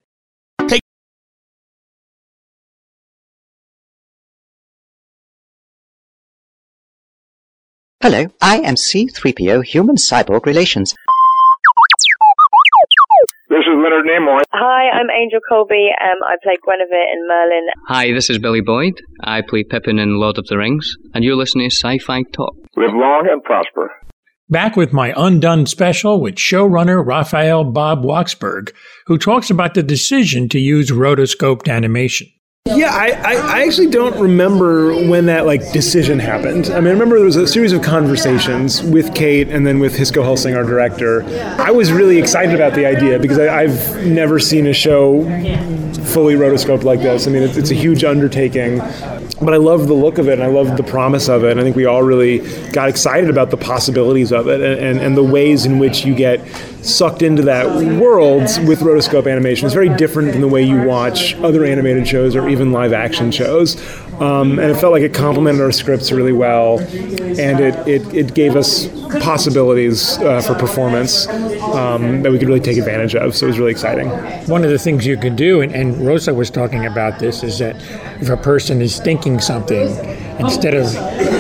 Hello, 8.04 8.26
I 8.42 8.58
am 8.58 8.74
C3PO 8.74 9.64
Human 9.64 9.96
Cyborg 9.96 10.44
Relations. 10.44 10.94
This 13.48 13.60
is 13.60 13.78
Leonard 13.82 14.04
Nimoy. 14.04 14.42
Hi, 14.52 14.90
I'm 14.90 15.08
Angel 15.08 15.40
Coulby. 15.50 15.88
Um, 15.88 16.18
I 16.22 16.36
play 16.42 16.58
Guinevere 16.62 17.12
in 17.14 17.26
Merlin. 17.26 17.66
Hi, 17.88 18.12
this 18.12 18.28
is 18.28 18.38
Billy 18.38 18.60
Boyd. 18.60 19.00
I 19.22 19.40
play 19.40 19.64
Pippin 19.64 19.98
in 19.98 20.20
Lord 20.20 20.36
of 20.36 20.46
the 20.48 20.58
Rings, 20.58 20.94
and 21.14 21.24
you're 21.24 21.34
listening 21.34 21.70
to 21.70 21.74
Sci-Fi 21.74 22.24
Talk. 22.24 22.54
Live 22.76 22.92
long 22.92 23.26
and 23.32 23.42
prosper. 23.42 23.90
Back 24.50 24.76
with 24.76 24.92
my 24.92 25.14
Undone 25.16 25.64
special 25.64 26.20
with 26.20 26.34
showrunner 26.34 27.02
Raphael 27.02 27.64
Bob 27.64 28.02
Waksberg, 28.02 28.74
who 29.06 29.16
talks 29.16 29.48
about 29.48 29.72
the 29.72 29.82
decision 29.82 30.50
to 30.50 30.58
use 30.58 30.90
rotoscoped 30.90 31.72
animation. 31.72 32.26
Yeah, 32.66 32.94
I, 32.94 33.10
I, 33.10 33.34
I, 33.34 33.62
actually 33.66 33.88
don't 33.88 34.18
remember 34.18 34.94
when 35.06 35.26
that 35.26 35.44
like 35.44 35.70
decision 35.72 36.18
happened. 36.18 36.68
I 36.68 36.80
mean, 36.80 36.86
I 36.86 36.92
remember 36.92 37.16
there 37.16 37.26
was 37.26 37.36
a 37.36 37.46
series 37.46 37.74
of 37.74 37.82
conversations 37.82 38.82
with 38.82 39.14
Kate 39.14 39.50
and 39.50 39.66
then 39.66 39.80
with 39.80 39.94
Hisko 39.94 40.22
Hulsing, 40.22 40.56
our 40.56 40.64
director. 40.64 41.24
I 41.60 41.70
was 41.70 41.92
really 41.92 42.16
excited 42.16 42.54
about 42.54 42.72
the 42.72 42.86
idea 42.86 43.18
because 43.18 43.38
I, 43.38 43.68
have 43.68 44.06
never 44.06 44.38
seen 44.38 44.66
a 44.66 44.72
show 44.72 45.24
fully 46.06 46.36
rotoscoped 46.36 46.84
like 46.84 47.00
this. 47.00 47.26
I 47.26 47.30
mean, 47.32 47.42
it's, 47.42 47.58
it's 47.58 47.70
a 47.70 47.74
huge 47.74 48.02
undertaking 48.02 48.80
but 49.44 49.54
I 49.54 49.58
love 49.58 49.86
the 49.86 49.94
look 49.94 50.18
of 50.18 50.28
it 50.28 50.34
and 50.34 50.42
I 50.42 50.46
love 50.46 50.76
the 50.76 50.82
promise 50.82 51.28
of 51.28 51.44
it. 51.44 51.52
And 51.52 51.60
I 51.60 51.62
think 51.62 51.76
we 51.76 51.84
all 51.84 52.02
really 52.02 52.38
got 52.70 52.88
excited 52.88 53.30
about 53.30 53.50
the 53.50 53.56
possibilities 53.56 54.32
of 54.32 54.48
it 54.48 54.60
and, 54.60 54.80
and, 54.80 55.00
and, 55.00 55.16
the 55.16 55.22
ways 55.22 55.64
in 55.66 55.78
which 55.78 56.04
you 56.04 56.14
get 56.14 56.46
sucked 56.84 57.22
into 57.22 57.42
that 57.42 57.66
world 58.00 58.42
with 58.66 58.80
rotoscope 58.80 59.30
animation. 59.30 59.66
It's 59.66 59.74
very 59.74 59.88
different 59.88 60.32
than 60.32 60.40
the 60.40 60.48
way 60.48 60.62
you 60.62 60.82
watch 60.82 61.34
other 61.36 61.64
animated 61.64 62.06
shows 62.06 62.34
or 62.34 62.48
even 62.48 62.72
live 62.72 62.92
action 62.92 63.30
shows. 63.30 63.76
Um, 64.20 64.58
and 64.60 64.70
it 64.70 64.76
felt 64.76 64.92
like 64.92 65.02
it 65.02 65.12
complemented 65.12 65.60
our 65.60 65.72
scripts 65.72 66.12
really 66.12 66.32
well, 66.32 66.78
and 66.78 67.60
it, 67.60 67.74
it, 67.88 68.14
it 68.14 68.34
gave 68.34 68.54
us 68.54 68.86
possibilities 69.20 70.18
uh, 70.18 70.40
for 70.40 70.54
performance 70.54 71.26
um, 71.28 72.22
that 72.22 72.30
we 72.30 72.38
could 72.38 72.46
really 72.46 72.60
take 72.60 72.78
advantage 72.78 73.16
of. 73.16 73.34
So 73.34 73.46
it 73.46 73.48
was 73.48 73.58
really 73.58 73.72
exciting. 73.72 74.08
One 74.46 74.62
of 74.64 74.70
the 74.70 74.78
things 74.78 75.04
you 75.04 75.16
can 75.16 75.34
do, 75.34 75.62
and, 75.62 75.74
and 75.74 76.06
Rosa 76.06 76.32
was 76.32 76.48
talking 76.48 76.86
about 76.86 77.18
this, 77.18 77.42
is 77.42 77.58
that 77.58 77.76
if 78.20 78.28
a 78.28 78.36
person 78.36 78.80
is 78.80 79.00
thinking 79.00 79.40
something, 79.40 79.88
instead 80.38 80.74
of 80.74 80.92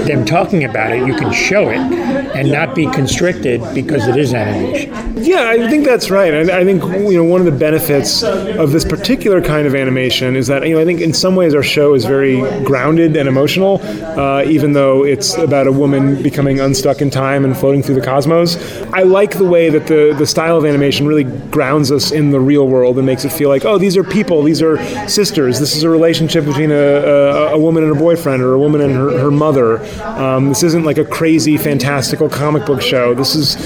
them 0.06 0.24
talking 0.24 0.64
about 0.64 0.92
it, 0.92 1.06
you 1.06 1.14
can 1.14 1.32
show 1.32 1.70
it 1.70 1.78
and 1.78 2.50
not 2.50 2.74
be 2.74 2.86
constricted 2.90 3.60
because 3.74 4.06
it 4.06 4.16
is 4.16 4.34
animation. 4.34 4.92
Yeah, 5.16 5.48
I 5.48 5.68
think 5.68 5.84
that's 5.84 6.10
right. 6.10 6.34
I, 6.34 6.60
I 6.60 6.64
think 6.64 6.82
you 6.82 7.16
know 7.16 7.24
one 7.24 7.40
of 7.40 7.46
the 7.46 7.58
benefits 7.58 8.22
of 8.22 8.72
this 8.72 8.84
particular 8.84 9.40
kind 9.40 9.66
of 9.66 9.74
animation 9.74 10.36
is 10.36 10.48
that 10.48 10.66
you 10.66 10.74
know 10.74 10.80
I 10.80 10.84
think 10.84 11.00
in 11.00 11.12
some 11.12 11.36
ways 11.36 11.54
our 11.54 11.62
show 11.62 11.94
is 11.94 12.04
very 12.04 12.40
grounded 12.64 13.16
and 13.16 13.28
emotional, 13.28 13.80
uh, 14.18 14.42
even 14.44 14.72
though 14.72 15.04
it's 15.04 15.36
about 15.36 15.66
a 15.66 15.72
woman 15.72 16.22
becoming 16.22 16.60
unstuck 16.60 17.00
in 17.00 17.10
time 17.10 17.44
and 17.44 17.56
floating 17.56 17.82
through 17.82 17.94
the 17.94 18.00
cosmos. 18.00 18.56
I 18.92 19.02
like 19.02 19.38
the 19.38 19.44
way 19.44 19.70
that 19.70 19.86
the 19.86 20.14
the 20.18 20.26
style 20.26 20.56
of 20.56 20.64
animation 20.64 21.06
really 21.06 21.24
grounds 21.24 21.90
us 21.90 22.10
in 22.12 22.30
the 22.30 22.40
real 22.40 22.66
world 22.68 22.96
and 22.98 23.06
makes 23.06 23.24
it 23.24 23.32
feel 23.32 23.48
like 23.48 23.64
oh 23.64 23.78
these 23.78 23.96
are 23.96 24.04
people, 24.04 24.42
these 24.42 24.62
are 24.62 24.76
sisters. 25.08 25.58
This 25.58 25.76
is 25.76 25.84
a 25.84 25.90
relationship 25.90 26.44
between 26.44 26.70
a, 26.70 26.74
a, 26.74 27.54
a 27.54 27.58
woman 27.58 27.84
and 27.84 27.92
a 27.92 27.98
boyfriend 27.98 28.42
or 28.42 28.54
a 28.54 28.58
woman 28.58 28.80
and 28.84 28.94
her, 28.94 29.18
her 29.18 29.30
mother. 29.30 29.78
Um, 30.02 30.48
this 30.48 30.62
isn't 30.62 30.84
like 30.84 30.98
a 30.98 31.04
crazy 31.04 31.56
fantastical 31.56 32.28
comic 32.28 32.66
book 32.66 32.82
show. 32.82 33.14
This 33.14 33.34
is 33.34 33.56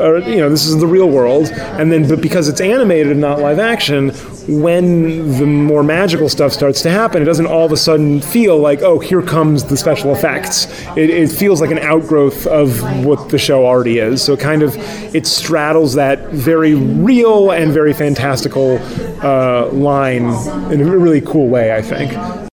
or 0.00 0.18
you 0.18 0.36
know 0.36 0.48
this 0.48 0.66
is 0.66 0.78
the 0.78 0.86
real 0.86 1.08
world 1.08 1.50
and 1.52 1.90
then 1.90 2.08
but 2.08 2.20
because 2.20 2.48
it's 2.48 2.60
animated 2.60 3.12
and 3.12 3.20
not 3.20 3.40
live 3.40 3.58
action 3.58 4.10
when 4.46 5.38
the 5.38 5.46
more 5.46 5.82
magical 5.82 6.28
stuff 6.28 6.52
starts 6.52 6.82
to 6.82 6.90
happen 6.90 7.22
it 7.22 7.24
doesn't 7.24 7.46
all 7.46 7.64
of 7.64 7.72
a 7.72 7.76
sudden 7.76 8.20
feel 8.20 8.58
like 8.58 8.82
oh 8.82 8.98
here 8.98 9.22
comes 9.22 9.64
the 9.64 9.76
special 9.76 10.14
effects 10.14 10.66
it, 10.96 11.10
it 11.10 11.28
feels 11.30 11.60
like 11.60 11.70
an 11.70 11.78
outgrowth 11.78 12.46
of 12.46 12.82
what 13.04 13.28
the 13.30 13.38
show 13.38 13.66
already 13.66 13.98
is 13.98 14.22
so 14.22 14.34
it 14.34 14.40
kind 14.40 14.62
of 14.62 14.74
it 15.14 15.26
straddles 15.26 15.94
that 15.94 16.30
very 16.30 16.74
real 16.74 17.50
and 17.50 17.72
very 17.72 17.92
fantastical 17.92 18.78
uh, 19.22 19.66
line 19.72 20.24
in 20.72 20.80
a 20.80 20.96
really 20.96 21.20
cool 21.20 21.48
way 21.48 21.74
i 21.74 21.82
think 21.82 22.12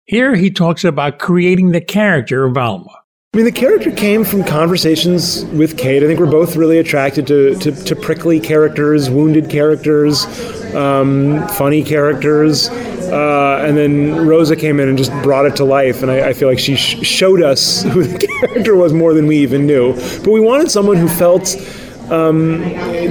here 0.05 0.35
he 0.35 0.49
talks 0.49 0.83
about 0.83 1.19
creating 1.19 1.71
the 1.71 1.81
character 1.81 2.45
of 2.45 2.57
alma 2.57 3.05
I 3.35 3.37
mean, 3.37 3.45
the 3.47 3.51
character 3.51 3.91
came 3.91 4.23
from 4.23 4.45
conversations 4.45 5.43
with 5.47 5.77
Kate. 5.77 6.01
I 6.01 6.07
think 6.07 6.21
we're 6.21 6.31
both 6.31 6.55
really 6.55 6.79
attracted 6.79 7.27
to, 7.27 7.53
to, 7.55 7.71
to 7.83 7.93
prickly 7.93 8.39
characters, 8.39 9.09
wounded 9.09 9.49
characters, 9.49 10.25
um, 10.73 11.45
funny 11.49 11.83
characters. 11.83 12.69
Uh, 12.69 13.61
and 13.67 13.75
then 13.75 14.25
Rosa 14.25 14.55
came 14.55 14.79
in 14.79 14.87
and 14.87 14.97
just 14.97 15.11
brought 15.21 15.45
it 15.45 15.57
to 15.57 15.65
life. 15.65 16.01
And 16.01 16.09
I, 16.09 16.29
I 16.29 16.33
feel 16.33 16.47
like 16.47 16.59
she 16.59 16.77
sh- 16.77 17.05
showed 17.05 17.41
us 17.41 17.83
who 17.91 18.03
the 18.03 18.25
character 18.25 18.73
was 18.73 18.93
more 18.93 19.13
than 19.13 19.27
we 19.27 19.39
even 19.39 19.67
knew. 19.67 19.95
But 20.23 20.31
we 20.31 20.39
wanted 20.39 20.71
someone 20.71 20.95
who 20.95 21.09
felt. 21.09 21.57
Um, 22.05 22.61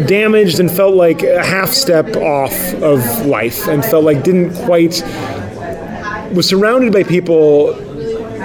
damaged 0.07 0.61
and 0.61 0.71
felt 0.71 0.95
like 0.95 1.25
a 1.25 1.45
half 1.45 1.71
step 1.71 2.15
off 2.15 2.53
of 2.75 3.27
life 3.27 3.67
and 3.67 3.85
felt 3.85 4.05
like 4.05 4.23
didn't 4.23 4.55
quite 4.67 5.03
was 6.35 6.49
surrounded 6.49 6.93
by 6.93 7.03
people 7.03 7.75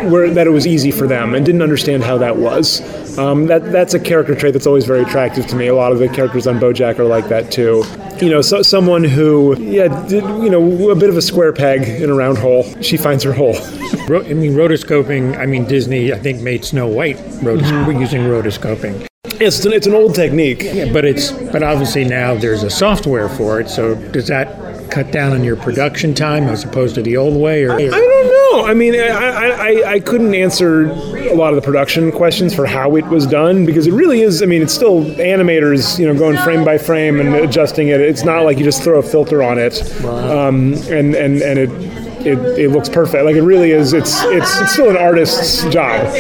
where, 0.08 0.30
that 0.30 0.48
it 0.48 0.52
was 0.52 0.66
easy 0.66 0.92
for 0.92 1.08
them 1.08 1.36
and 1.36 1.46
didn't 1.46 1.62
understand 1.62 2.04
how 2.04 2.18
that 2.18 2.38
was. 2.38 2.82
Um, 3.18 3.48
that 3.48 3.72
that's 3.72 3.94
a 3.94 4.00
character 4.00 4.34
trait 4.36 4.54
that's 4.54 4.68
always 4.68 4.86
very 4.86 5.02
attractive 5.02 5.46
to 5.48 5.56
me. 5.56 5.68
A 5.68 5.76
lot 5.76 5.92
of 5.92 6.00
the 6.00 6.08
characters 6.08 6.48
on 6.48 6.60
BoJack 6.60 7.00
are 7.00 7.06
like 7.06 7.28
that 7.28 7.52
too. 7.52 7.84
You 8.22 8.30
know, 8.30 8.42
so, 8.42 8.62
someone 8.62 9.04
who, 9.04 9.60
yeah, 9.60 9.88
did, 10.08 10.24
you 10.24 10.50
know, 10.50 10.90
a 10.90 10.96
bit 10.96 11.10
of 11.10 11.18
a 11.18 11.22
square 11.22 11.54
peg 11.54 11.88
in 12.02 12.10
a 12.10 12.14
round 12.14 12.38
hole. 12.38 12.64
She 12.82 12.98
finds 12.98 13.24
her 13.24 13.34
hole. 13.34 13.56
I 13.58 14.34
mean, 14.34 14.54
rotoscoping. 14.54 15.38
I 15.38 15.46
mean, 15.46 15.66
Disney, 15.66 16.14
I 16.14 16.20
think, 16.20 16.42
made 16.42 16.64
Snow 16.64 16.88
White 16.88 17.18
rotos- 17.42 17.64
mm-hmm. 17.64 18.00
using 18.00 18.22
rotoscoping. 18.22 19.08
It's 19.42 19.64
an, 19.66 19.74
it's 19.74 19.88
an 19.88 19.94
old 19.94 20.16
technique. 20.16 20.64
Yeah, 20.64 20.92
but 20.92 21.06
it's 21.06 21.32
but 21.32 21.64
obviously 21.64 22.04
now 22.04 22.36
there's 22.36 22.64
a 22.64 22.70
software 22.70 23.30
for 23.30 23.60
it. 23.62 23.70
So 23.70 23.96
does 24.12 24.28
that 24.28 24.69
cut 24.90 25.12
down 25.12 25.34
on 25.34 25.44
your 25.44 25.56
production 25.56 26.14
time 26.14 26.44
as 26.46 26.64
opposed 26.64 26.96
to 26.96 27.02
the 27.02 27.18
old 27.18 27.40
way? 27.40 27.64
Or 27.64 27.74
I, 27.74 27.78
I 27.78 27.90
don't 27.90 28.28
know. 28.28 28.66
I 28.66 28.74
mean, 28.74 28.96
I, 28.96 29.06
I, 29.06 29.92
I 29.94 30.00
couldn't 30.00 30.34
answer 30.34 30.86
a 30.86 31.36
lot 31.36 31.54
of 31.54 31.56
the 31.56 31.62
production 31.62 32.12
questions 32.12 32.54
for 32.54 32.66
how 32.66 32.96
it 32.96 33.06
was 33.06 33.28
done 33.28 33.66
because 33.66 33.88
it 33.88 33.94
really 33.94 34.22
is. 34.22 34.42
I 34.42 34.46
mean, 34.46 34.62
it's 34.62 34.74
still 34.74 35.04
animators, 35.16 36.00
you 36.00 36.08
know, 36.08 36.18
going 36.18 36.38
frame 36.38 36.66
by 36.66 36.78
frame 36.78 37.20
and 37.20 37.36
adjusting 37.36 37.90
it. 37.90 38.02
It's 38.02 38.24
not 38.24 38.44
like 38.44 38.58
you 38.58 38.64
just 38.64 38.84
throw 38.84 39.00
a 39.00 39.04
filter 39.04 39.44
on 39.44 39.58
it, 39.58 39.82
wow. 40.04 40.48
um, 40.48 40.74
and 40.90 41.16
and 41.16 41.42
and 41.42 41.60
it 41.60 41.89
it, 42.26 42.38
it 42.60 42.72
looks 42.72 42.90
perfect. 42.90 43.24
Like 43.24 43.36
it 43.36 43.42
really 43.42 43.72
is. 43.72 43.94
It's 43.94 44.22
it's 44.26 44.60
it's 44.62 44.74
still 44.74 44.90
an 44.90 44.98
artist's 44.98 45.64
job. 45.66 46.14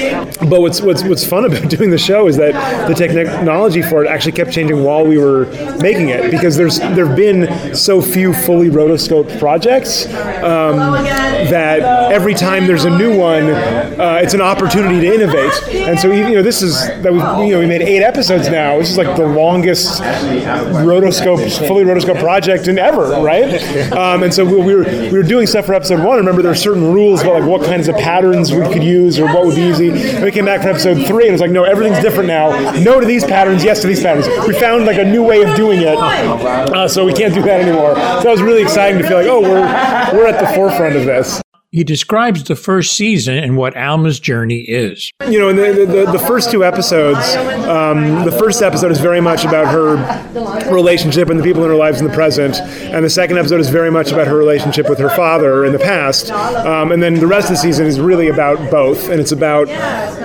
But 0.49 0.61
what's 0.61 0.81
what's 0.81 1.03
what's 1.03 1.25
fun 1.25 1.45
about 1.49 1.69
doing 1.69 1.89
the 1.89 1.97
show 1.97 2.27
is 2.27 2.37
that 2.37 2.87
the 2.87 2.93
technology 2.93 3.81
for 3.81 4.03
it 4.03 4.07
actually 4.07 4.33
kept 4.33 4.51
changing 4.51 4.83
while 4.83 5.05
we 5.05 5.17
were 5.17 5.45
making 5.81 6.09
it 6.09 6.31
because 6.31 6.55
there's 6.55 6.79
there've 6.79 7.15
been 7.15 7.75
so 7.75 8.01
few 8.01 8.33
fully 8.33 8.69
rotoscoped 8.69 9.39
projects 9.39 10.05
um, 10.43 10.77
that 10.93 11.81
every 12.11 12.33
time 12.33 12.67
there's 12.67 12.85
a 12.85 12.97
new 12.97 13.17
one, 13.17 13.43
uh, 13.43 14.19
it's 14.21 14.33
an 14.33 14.41
opportunity 14.41 15.01
to 15.01 15.13
innovate. 15.13 15.53
And 15.73 15.99
so 15.99 16.11
you 16.11 16.35
know 16.35 16.41
this 16.43 16.61
is 16.61 16.75
that 17.03 17.11
we 17.11 17.19
you 17.47 17.53
know 17.53 17.59
we 17.59 17.65
made 17.65 17.81
eight 17.81 18.03
episodes 18.03 18.49
now. 18.49 18.77
This 18.77 18.91
is 18.91 18.97
like 18.97 19.15
the 19.17 19.27
longest 19.27 20.01
rotoscope 20.01 21.67
fully 21.67 21.83
rotoscope 21.83 22.19
project 22.19 22.67
in 22.67 22.77
ever, 22.77 23.21
right? 23.21 23.61
Um, 23.91 24.23
and 24.23 24.33
so 24.33 24.45
we, 24.45 24.57
we 24.57 24.75
were 24.75 24.83
we 24.85 25.11
were 25.11 25.23
doing 25.23 25.47
stuff 25.47 25.65
for 25.65 25.73
episode 25.73 25.88
episode 25.91 26.07
one, 26.07 26.17
remember 26.17 26.41
there 26.41 26.51
are 26.51 26.55
certain 26.55 26.93
rules 26.93 27.21
about 27.21 27.41
like 27.41 27.49
what 27.49 27.63
kinds 27.63 27.87
of 27.87 27.95
patterns 27.95 28.51
we 28.51 28.61
could 28.71 28.83
use 28.83 29.17
or 29.17 29.25
what 29.25 29.45
would 29.45 29.55
be 29.55 29.63
easy. 29.63 29.89
And 29.89 30.23
we 30.23 30.31
came 30.31 30.45
back 30.45 30.61
from 30.61 30.69
episode 30.69 31.05
three 31.07 31.23
and 31.23 31.29
it 31.29 31.31
was 31.31 31.41
like, 31.41 31.51
no, 31.51 31.63
everything's 31.63 31.99
different 31.99 32.27
now. 32.27 32.49
No 32.79 32.99
to 32.99 33.05
these 33.05 33.23
patterns, 33.23 33.63
yes 33.63 33.81
to 33.81 33.87
these 33.87 34.01
patterns. 34.01 34.27
We 34.47 34.53
found 34.53 34.85
like 34.85 34.99
a 34.99 35.03
new 35.03 35.23
way 35.23 35.41
of 35.41 35.55
doing 35.55 35.81
it, 35.81 35.97
uh, 35.97 36.87
so 36.87 37.05
we 37.05 37.13
can't 37.13 37.33
do 37.33 37.41
that 37.41 37.61
anymore. 37.61 37.95
So 37.95 38.21
that 38.23 38.31
was 38.31 38.41
really 38.41 38.61
exciting 38.61 39.01
to 39.01 39.07
feel 39.07 39.17
like, 39.17 39.27
oh, 39.27 39.41
we're 39.41 40.19
we're 40.19 40.27
at 40.27 40.39
the 40.39 40.53
forefront 40.53 40.95
of 40.95 41.05
this. 41.05 41.41
He 41.71 41.83
describes 41.83 42.43
the 42.45 42.55
first 42.55 42.97
season 42.97 43.37
and 43.37 43.55
what 43.55 43.77
Alma's 43.77 44.19
journey 44.19 44.61
is. 44.61 45.11
You 45.27 45.37
know, 45.37 45.53
the, 45.53 45.85
the, 45.85 46.11
the 46.11 46.19
first 46.19 46.49
two 46.49 46.65
episodes, 46.65 47.35
um, 47.67 48.25
the 48.25 48.31
first 48.31 48.63
episode 48.63 48.91
is 48.91 48.99
very 48.99 49.21
much 49.21 49.45
about 49.45 49.71
her 49.71 50.71
relationship 50.73 51.29
and 51.29 51.39
the 51.39 51.43
people 51.43 51.63
in 51.63 51.69
her 51.69 51.75
lives 51.75 52.01
in 52.01 52.07
the 52.07 52.13
present, 52.13 52.55
and 52.55 53.05
the 53.05 53.09
second 53.09 53.37
episode 53.37 53.59
is 53.59 53.69
very 53.69 53.91
much 53.91 54.11
about 54.11 54.25
her 54.25 54.35
relationship 54.35 54.89
with 54.89 54.97
her 54.97 55.11
father 55.11 55.63
in 55.63 55.71
the 55.71 55.79
past. 55.79 56.31
Um, 56.31 56.91
and 56.91 57.03
then 57.03 57.13
the 57.13 57.27
rest 57.27 57.49
of 57.49 57.55
the 57.55 57.61
season 57.61 57.85
is 57.85 57.99
really 57.99 58.29
about 58.29 58.71
both, 58.71 59.07
and 59.09 59.19
it's 59.19 59.31
about, 59.31 59.67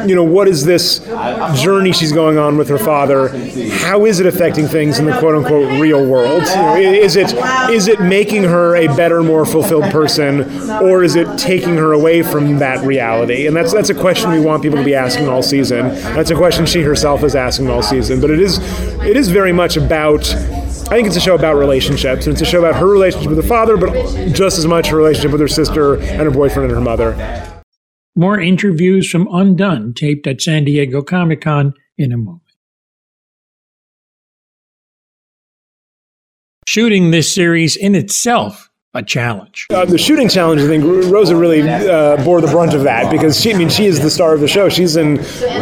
you 0.08 0.14
know, 0.14 0.24
what 0.24 0.48
is 0.48 0.64
this 0.64 1.00
journey 1.60 1.92
she's 1.92 2.12
going 2.12 2.38
on 2.38 2.56
with 2.56 2.68
her 2.70 2.78
father? 2.78 3.28
How 3.68 4.06
is 4.06 4.18
it 4.18 4.24
affecting 4.24 4.66
things 4.66 4.98
in 4.98 5.04
the 5.04 5.18
quote 5.18 5.34
unquote 5.34 5.78
real 5.78 6.06
world? 6.06 6.42
You 6.78 6.84
know, 6.84 6.92
is 6.92 7.16
it 7.16 7.34
is 7.70 7.86
it 7.86 8.00
making 8.00 8.44
her 8.44 8.76
a 8.76 8.86
better, 8.96 9.22
more 9.22 9.44
fulfilled 9.44 9.90
person, 9.92 10.40
or 10.80 11.02
is 11.02 11.16
it 11.16 11.33
taking 11.38 11.76
her 11.76 11.92
away 11.92 12.22
from 12.22 12.58
that 12.58 12.84
reality? 12.84 13.46
And 13.46 13.56
that's 13.56 13.72
that's 13.72 13.90
a 13.90 13.94
question 13.94 14.30
we 14.30 14.40
want 14.40 14.62
people 14.62 14.78
to 14.78 14.84
be 14.84 14.94
asking 14.94 15.28
all 15.28 15.42
season. 15.42 15.88
That's 15.88 16.30
a 16.30 16.34
question 16.34 16.66
she 16.66 16.82
herself 16.82 17.22
is 17.22 17.34
asking 17.34 17.68
all 17.68 17.82
season. 17.82 18.20
But 18.20 18.30
it 18.30 18.40
is 18.40 18.58
it 19.02 19.16
is 19.16 19.28
very 19.28 19.52
much 19.52 19.76
about 19.76 20.34
I 20.34 20.96
think 20.96 21.06
it's 21.06 21.16
a 21.16 21.20
show 21.20 21.34
about 21.34 21.56
relationships, 21.56 22.26
and 22.26 22.34
it's 22.34 22.42
a 22.42 22.44
show 22.44 22.58
about 22.58 22.76
her 22.76 22.86
relationship 22.86 23.30
with 23.30 23.42
her 23.42 23.48
father, 23.48 23.76
but 23.76 23.92
just 24.32 24.58
as 24.58 24.66
much 24.66 24.88
her 24.88 24.96
relationship 24.96 25.32
with 25.32 25.40
her 25.40 25.48
sister 25.48 25.94
and 25.94 26.22
her 26.22 26.30
boyfriend 26.30 26.70
and 26.70 26.78
her 26.78 26.84
mother. 26.84 27.62
More 28.14 28.38
interviews 28.38 29.10
from 29.10 29.26
Undone 29.32 29.94
taped 29.94 30.26
at 30.26 30.40
San 30.40 30.64
Diego 30.64 31.02
Comic 31.02 31.40
Con 31.40 31.74
in 31.96 32.12
a 32.12 32.16
moment. 32.16 32.42
Shooting 36.66 37.10
this 37.10 37.34
series 37.34 37.76
in 37.76 37.94
itself 37.94 38.70
a 38.94 39.02
challenge. 39.02 39.66
Uh, 39.70 39.84
the 39.84 39.98
shooting 39.98 40.28
challenge, 40.28 40.62
I 40.62 40.66
think 40.68 40.84
Rosa 40.84 41.34
really 41.36 41.62
uh, 41.62 42.22
bore 42.24 42.40
the 42.40 42.46
brunt 42.46 42.74
of 42.74 42.84
that 42.84 43.10
because 43.10 43.40
she, 43.40 43.52
I 43.52 43.58
mean, 43.58 43.68
she 43.68 43.86
is 43.86 44.00
the 44.00 44.10
star 44.10 44.34
of 44.34 44.40
the 44.40 44.48
show. 44.48 44.68
She's 44.68 44.96
in 44.96 45.18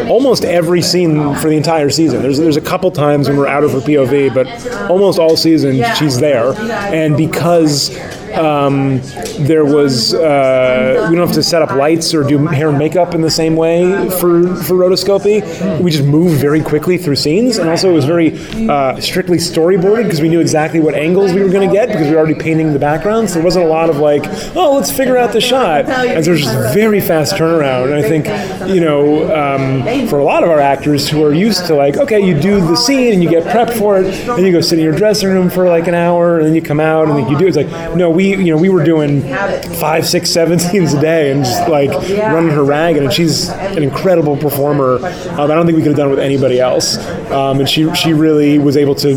almost 0.08 0.44
every 0.44 0.82
scene 0.82 1.34
for 1.36 1.48
the 1.48 1.56
entire 1.56 1.88
season. 1.90 2.22
There's 2.22 2.38
there's 2.38 2.58
a 2.58 2.62
couple 2.62 2.90
times 2.90 3.28
when 3.28 3.38
we're 3.38 3.46
out 3.46 3.64
of 3.64 3.72
her 3.72 3.80
POV, 3.80 4.34
but 4.34 4.46
almost 4.90 5.18
all 5.18 5.36
season 5.36 5.82
she's 5.96 6.18
there, 6.18 6.52
and 6.92 7.16
because 7.16 7.90
um, 8.34 9.00
there 9.46 9.64
was 9.64 10.14
uh, 10.14 11.06
we 11.10 11.16
don't 11.16 11.26
have 11.26 11.34
to 11.34 11.42
set 11.42 11.62
up 11.62 11.70
lights 11.72 12.14
or 12.14 12.22
do 12.24 12.38
hair 12.46 12.68
and 12.68 12.78
makeup 12.78 13.14
in 13.14 13.20
the 13.20 13.30
same 13.30 13.56
way 13.56 14.08
for 14.10 14.54
for 14.56 14.74
rotoscopy. 14.74 15.80
We 15.80 15.90
just 15.90 16.04
moved 16.04 16.40
very 16.40 16.62
quickly 16.62 16.98
through 16.98 17.16
scenes, 17.16 17.58
and 17.58 17.68
also 17.68 17.90
it 17.90 17.94
was 17.94 18.04
very 18.04 18.38
uh, 18.68 19.00
strictly 19.00 19.38
storyboarded 19.38 20.04
because 20.04 20.20
we 20.20 20.28
knew 20.28 20.40
exactly 20.40 20.80
what 20.80 20.94
angles 20.94 21.32
we 21.32 21.42
were 21.42 21.48
going 21.50 21.68
to 21.68 21.72
get 21.72 21.88
because 21.88 22.06
we 22.06 22.12
were 22.12 22.18
already 22.18 22.38
painting 22.38 22.72
the 22.72 22.78
background. 22.78 23.28
So 23.28 23.34
there 23.36 23.44
wasn't 23.44 23.64
a 23.64 23.68
lot 23.68 23.90
of 23.90 23.98
like, 23.98 24.24
oh, 24.56 24.74
let's 24.76 24.90
figure 24.90 25.16
out 25.16 25.32
the 25.32 25.40
shot. 25.40 25.86
And 25.88 26.24
so 26.24 26.30
it 26.30 26.34
was 26.34 26.42
just 26.42 26.74
very 26.74 27.00
fast 27.00 27.34
turnaround. 27.34 27.84
And 27.86 27.94
I 27.94 28.02
think 28.02 28.26
you 28.68 28.80
know 28.80 29.24
um, 29.34 30.08
for 30.08 30.18
a 30.18 30.24
lot 30.24 30.42
of 30.42 30.50
our 30.50 30.60
actors 30.60 31.08
who 31.08 31.24
are 31.24 31.34
used 31.34 31.66
to 31.66 31.74
like, 31.74 31.96
okay, 31.96 32.20
you 32.20 32.38
do 32.40 32.60
the 32.60 32.76
scene 32.76 33.12
and 33.12 33.22
you 33.22 33.28
get 33.30 33.44
prepped 33.44 33.78
for 33.78 33.98
it, 34.00 34.06
and 34.28 34.46
you 34.46 34.52
go 34.52 34.60
sit 34.60 34.78
in 34.78 34.84
your 34.84 34.94
dressing 34.94 35.28
room 35.28 35.50
for 35.50 35.66
like 35.68 35.86
an 35.88 35.94
hour, 35.94 36.38
and 36.38 36.46
then 36.46 36.54
you 36.54 36.62
come 36.62 36.80
out 36.80 37.08
and 37.08 37.30
you 37.30 37.38
do. 37.38 37.46
It's 37.46 37.56
like 37.56 37.68
no, 37.96 38.10
we 38.10 38.21
we 38.22 38.44
you 38.44 38.54
know 38.54 38.56
we 38.56 38.68
were 38.68 38.84
doing 38.84 39.22
five, 39.22 40.06
six, 40.06 40.30
seven 40.30 40.58
scenes 40.66 40.94
a 40.94 41.00
day 41.00 41.32
and 41.32 41.44
just 41.44 41.68
like 41.68 41.90
running 41.90 42.50
her 42.50 42.64
ragged. 42.64 43.02
And 43.02 43.12
she's 43.12 43.48
an 43.48 43.82
incredible 43.82 44.36
performer. 44.36 44.96
Um, 44.96 45.50
I 45.50 45.54
don't 45.54 45.66
think 45.66 45.76
we 45.76 45.82
could 45.82 45.92
have 45.92 45.96
done 45.96 46.08
it 46.08 46.10
with 46.10 46.18
anybody 46.20 46.60
else. 46.60 46.98
Um, 47.30 47.60
and 47.60 47.68
she 47.68 47.92
she 47.94 48.12
really 48.12 48.58
was 48.58 48.76
able 48.76 48.94
to 48.96 49.16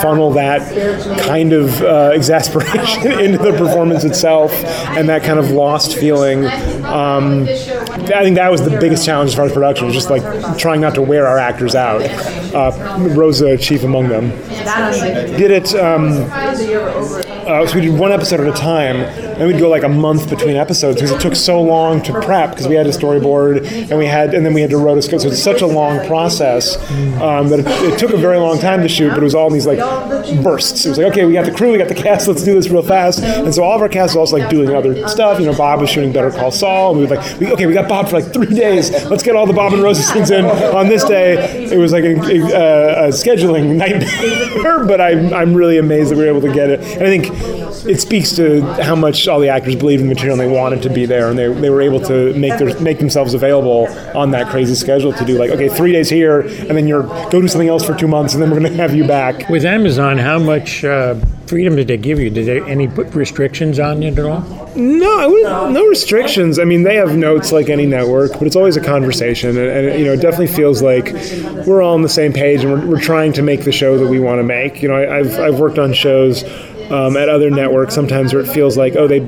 funnel 0.00 0.32
that 0.32 0.60
kind 1.22 1.52
of 1.52 1.82
uh, 1.82 2.12
exasperation 2.14 3.12
into 3.20 3.38
the 3.38 3.52
performance 3.52 4.04
itself 4.04 4.52
and 4.96 5.08
that 5.08 5.22
kind 5.22 5.38
of 5.38 5.50
lost 5.50 5.96
feeling. 5.96 6.44
Um, 6.84 7.46
I 7.96 8.22
think 8.22 8.36
that 8.36 8.50
was 8.50 8.62
the 8.62 8.78
biggest 8.78 9.04
challenge 9.04 9.30
as 9.30 9.34
far 9.34 9.46
as 9.46 9.52
production, 9.52 9.86
was 9.86 9.94
just 9.94 10.10
like 10.10 10.22
trying 10.58 10.80
not 10.80 10.94
to 10.94 11.02
wear 11.02 11.26
our 11.26 11.38
actors 11.38 11.74
out. 11.74 12.02
Uh, 12.54 12.98
Rosa, 13.14 13.56
chief 13.56 13.82
among 13.84 14.08
them, 14.08 14.30
did 15.36 15.50
it. 15.50 15.74
Um, 15.74 16.28
uh, 16.30 17.66
so 17.66 17.74
we 17.74 17.80
did 17.82 17.98
one 17.98 18.12
episode 18.12 18.40
at 18.40 18.48
a 18.48 18.52
time, 18.52 18.96
and 19.36 19.46
we'd 19.46 19.58
go 19.58 19.68
like 19.68 19.82
a 19.82 19.88
month 19.88 20.30
between 20.30 20.56
episodes 20.56 20.96
because 20.96 21.10
it 21.10 21.20
took 21.20 21.34
so 21.34 21.60
long 21.60 22.02
to 22.02 22.12
prep 22.20 22.50
because 22.50 22.68
we 22.68 22.74
had 22.74 22.86
a 22.86 22.90
storyboard 22.90 23.66
and 23.90 23.98
we 23.98 24.06
had, 24.06 24.34
and 24.34 24.44
then 24.44 24.54
we 24.54 24.60
had 24.60 24.70
to 24.70 24.76
rotoscope. 24.76 25.20
So 25.20 25.28
it's 25.28 25.42
such 25.42 25.62
a 25.62 25.66
long 25.66 26.06
process 26.06 26.76
um, 27.20 27.48
that 27.48 27.60
it, 27.60 27.66
it, 27.66 27.98
took 27.98 28.12
a 28.12 28.16
very 28.16 28.38
long 28.38 28.58
time 28.58 28.82
to 28.82 28.88
shoot. 28.88 29.10
But 29.10 29.18
it 29.18 29.24
was 29.24 29.34
all 29.34 29.48
in 29.48 29.52
these 29.52 29.66
like 29.66 29.78
bursts. 30.42 30.84
It 30.86 30.90
was 30.90 30.98
like, 30.98 31.08
okay, 31.08 31.24
we 31.24 31.32
got 31.32 31.44
the 31.44 31.52
crew, 31.52 31.72
we 31.72 31.78
got 31.78 31.88
the 31.88 31.94
cast, 31.94 32.28
let's 32.28 32.42
do 32.42 32.54
this 32.54 32.68
real 32.68 32.82
fast. 32.82 33.22
And 33.22 33.54
so 33.54 33.62
all 33.62 33.76
of 33.76 33.82
our 33.82 33.88
cast 33.88 34.14
was 34.14 34.30
also 34.30 34.38
like 34.38 34.50
doing 34.50 34.74
other 34.74 35.06
stuff. 35.08 35.38
You 35.38 35.46
know, 35.46 35.56
Bob 35.56 35.80
was 35.80 35.90
shooting 35.90 36.12
Better 36.12 36.30
Call 36.30 36.50
Saul. 36.50 36.90
And 36.90 37.00
we 37.00 37.06
were 37.06 37.16
like, 37.16 37.40
we, 37.40 37.52
okay, 37.52 37.66
we 37.66 37.74
got 37.74 37.88
Bob 37.88 38.08
for 38.08 38.20
like 38.20 38.32
three 38.32 38.54
days. 38.54 38.90
Let's 39.06 39.22
get 39.22 39.36
all 39.36 39.46
the 39.46 39.52
Bob 39.52 39.72
and 39.72 39.82
Rosa 39.82 40.02
scenes 40.02 40.30
in 40.30 40.44
on 40.44 40.88
this 40.88 41.04
day. 41.04 41.66
It 41.66 41.78
was 41.78 41.92
like 41.92 42.04
a, 42.04 42.14
a, 42.14 43.06
a 43.06 43.08
scheduling 43.08 43.76
nightmare, 43.76 44.84
but 44.86 45.00
I'm 45.00 45.32
I'm 45.32 45.54
really 45.54 45.78
amazed 45.78 46.10
that 46.10 46.16
we 46.16 46.24
were 46.24 46.30
able 46.30 46.40
to 46.42 46.52
get 46.52 46.70
it. 46.70 46.80
And 46.80 47.06
I 47.06 47.18
think 47.18 47.30
it 47.86 48.00
speaks 48.00 48.34
to 48.36 48.62
how 48.82 48.94
much 48.94 49.25
all 49.28 49.40
the 49.40 49.48
actors 49.48 49.76
believed 49.76 50.02
in 50.02 50.08
the 50.08 50.14
material 50.14 50.40
and 50.40 50.50
they 50.50 50.54
wanted 50.54 50.82
to 50.82 50.90
be 50.90 51.06
there 51.06 51.30
and 51.30 51.38
they, 51.38 51.52
they 51.52 51.70
were 51.70 51.82
able 51.82 52.00
to 52.00 52.34
make 52.34 52.58
their 52.58 52.78
make 52.80 52.98
themselves 52.98 53.34
available 53.34 53.86
on 54.16 54.30
that 54.30 54.48
crazy 54.48 54.74
schedule 54.74 55.12
to 55.12 55.24
do 55.24 55.38
like 55.38 55.50
okay 55.50 55.68
three 55.68 55.92
days 55.92 56.08
here 56.08 56.40
and 56.40 56.70
then 56.70 56.86
you're 56.86 57.02
go 57.02 57.40
do 57.40 57.48
something 57.48 57.68
else 57.68 57.84
for 57.84 57.94
two 57.94 58.08
months 58.08 58.34
and 58.34 58.42
then 58.42 58.50
we're 58.50 58.58
going 58.58 58.70
to 58.76 58.76
have 58.76 58.94
you 58.94 59.06
back. 59.06 59.48
With 59.48 59.64
amazon 59.64 60.18
how 60.18 60.38
much 60.38 60.84
uh, 60.84 61.14
freedom 61.46 61.76
did 61.76 61.88
they 61.88 61.96
give 61.96 62.18
you? 62.18 62.30
Did 62.30 62.46
they 62.46 62.60
any 62.70 62.88
put 62.88 63.14
restrictions 63.14 63.78
on 63.78 64.02
you 64.02 64.12
at 64.12 64.18
all? 64.18 64.40
No 64.76 65.70
no 65.70 65.86
restrictions. 65.86 66.58
I 66.58 66.64
mean 66.64 66.82
they 66.82 66.96
have 66.96 67.16
notes 67.16 67.52
like 67.52 67.68
any 67.68 67.86
network 67.86 68.32
but 68.32 68.42
it's 68.42 68.56
always 68.56 68.76
a 68.76 68.82
conversation 68.82 69.50
and, 69.50 69.58
and 69.58 69.98
you 69.98 70.04
know 70.04 70.12
it 70.12 70.20
definitely 70.20 70.48
feels 70.48 70.82
like 70.82 71.12
we're 71.66 71.82
all 71.82 71.94
on 71.94 72.02
the 72.02 72.08
same 72.08 72.32
page 72.32 72.64
and 72.64 72.72
we're, 72.72 72.86
we're 72.86 73.00
trying 73.00 73.32
to 73.34 73.42
make 73.42 73.64
the 73.64 73.72
show 73.72 73.98
that 73.98 74.06
we 74.06 74.20
want 74.20 74.38
to 74.38 74.44
make. 74.44 74.82
You 74.82 74.88
know 74.88 74.94
I, 74.94 75.18
I've, 75.18 75.38
I've 75.38 75.58
worked 75.60 75.78
on 75.78 75.92
shows 75.92 76.44
um, 76.90 77.16
at 77.16 77.28
other 77.28 77.50
networks 77.50 77.94
sometimes 77.94 78.32
where 78.32 78.42
it 78.42 78.48
feels 78.48 78.76
like 78.76 78.96
oh 78.96 79.06
they 79.06 79.20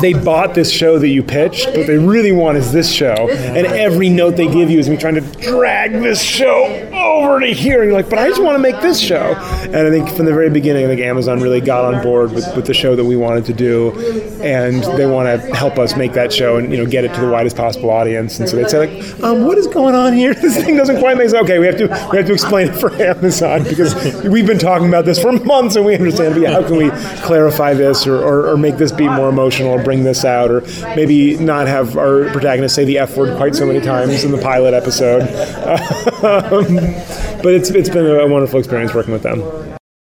they 0.00 0.12
bought 0.12 0.54
this 0.54 0.70
show 0.70 0.98
that 0.98 1.08
you 1.08 1.22
pitched, 1.22 1.66
but 1.66 1.86
they 1.86 1.98
really 1.98 2.32
want 2.32 2.58
is 2.58 2.72
this 2.72 2.90
show. 2.90 3.28
And 3.30 3.66
every 3.66 4.08
note 4.08 4.36
they 4.36 4.46
give 4.46 4.70
you 4.70 4.78
is 4.78 4.88
me 4.88 4.96
trying 4.96 5.14
to 5.14 5.20
drag 5.40 5.92
this 5.92 6.22
show 6.22 6.64
over 6.92 7.40
to 7.40 7.46
here. 7.46 7.82
And 7.82 7.90
you're 7.90 8.00
like, 8.00 8.10
but 8.10 8.18
I 8.18 8.28
just 8.28 8.42
want 8.42 8.56
to 8.56 8.58
make 8.58 8.80
this 8.82 9.00
show. 9.00 9.34
And 9.64 9.76
I 9.76 9.90
think 9.90 10.08
from 10.10 10.26
the 10.26 10.32
very 10.32 10.50
beginning, 10.50 10.84
I 10.84 10.88
think 10.88 11.00
Amazon 11.00 11.40
really 11.40 11.60
got 11.60 11.84
on 11.84 12.02
board 12.02 12.32
with, 12.32 12.44
with 12.54 12.66
the 12.66 12.74
show 12.74 12.96
that 12.96 13.04
we 13.04 13.16
wanted 13.16 13.44
to 13.46 13.52
do. 13.52 13.92
And 14.42 14.82
they 14.98 15.06
want 15.06 15.28
to 15.28 15.54
help 15.54 15.78
us 15.78 15.96
make 15.96 16.12
that 16.12 16.32
show 16.32 16.58
and, 16.58 16.70
you 16.70 16.78
know, 16.78 16.86
get 16.88 17.04
it 17.04 17.14
to 17.14 17.20
the 17.20 17.28
widest 17.28 17.56
possible 17.56 17.90
audience. 17.90 18.38
And 18.38 18.48
so 18.48 18.56
they'd 18.56 18.70
say, 18.70 18.78
like, 18.86 19.22
um, 19.22 19.44
what 19.44 19.58
is 19.58 19.66
going 19.66 19.94
on 19.94 20.12
here? 20.12 20.34
This 20.46 20.62
thing 20.64 20.76
doesn't 20.76 21.00
quite 21.00 21.16
make 21.16 21.30
sense. 21.30 21.42
Okay, 21.42 21.58
we 21.58 21.66
have 21.66 21.76
to 21.78 21.86
we 22.12 22.18
have 22.18 22.26
to 22.26 22.32
explain 22.32 22.68
it 22.68 22.76
for 22.76 22.92
Amazon 23.02 23.64
because 23.64 23.94
we've 24.22 24.46
been 24.46 24.60
talking 24.60 24.86
about 24.86 25.04
this 25.04 25.20
for 25.20 25.32
months 25.44 25.74
and 25.74 25.84
we 25.84 25.94
understand. 25.94 26.34
But 26.34 26.42
yeah, 26.42 26.52
how 26.52 26.62
can 26.62 26.76
we 26.76 26.90
clarify 27.22 27.74
this 27.74 28.06
or, 28.06 28.16
or, 28.16 28.50
or 28.50 28.56
make 28.56 28.76
this 28.76 28.92
be 28.92 29.08
more 29.08 29.28
emotional? 29.28 29.76
Bring 29.86 30.02
this 30.02 30.24
out, 30.24 30.50
or 30.50 30.62
maybe 30.96 31.36
not 31.38 31.68
have 31.68 31.96
our 31.96 32.28
protagonist 32.30 32.74
say 32.74 32.84
the 32.84 32.98
F 32.98 33.16
word 33.16 33.36
quite 33.36 33.54
so 33.54 33.64
many 33.64 33.80
times 33.80 34.24
in 34.24 34.32
the 34.32 34.38
pilot 34.38 34.74
episode. 34.74 35.22
um, 36.24 36.74
but 37.40 37.54
it's, 37.54 37.70
it's 37.70 37.88
been 37.88 38.04
a 38.04 38.26
wonderful 38.26 38.58
experience 38.58 38.92
working 38.92 39.12
with 39.12 39.22
them. 39.22 39.40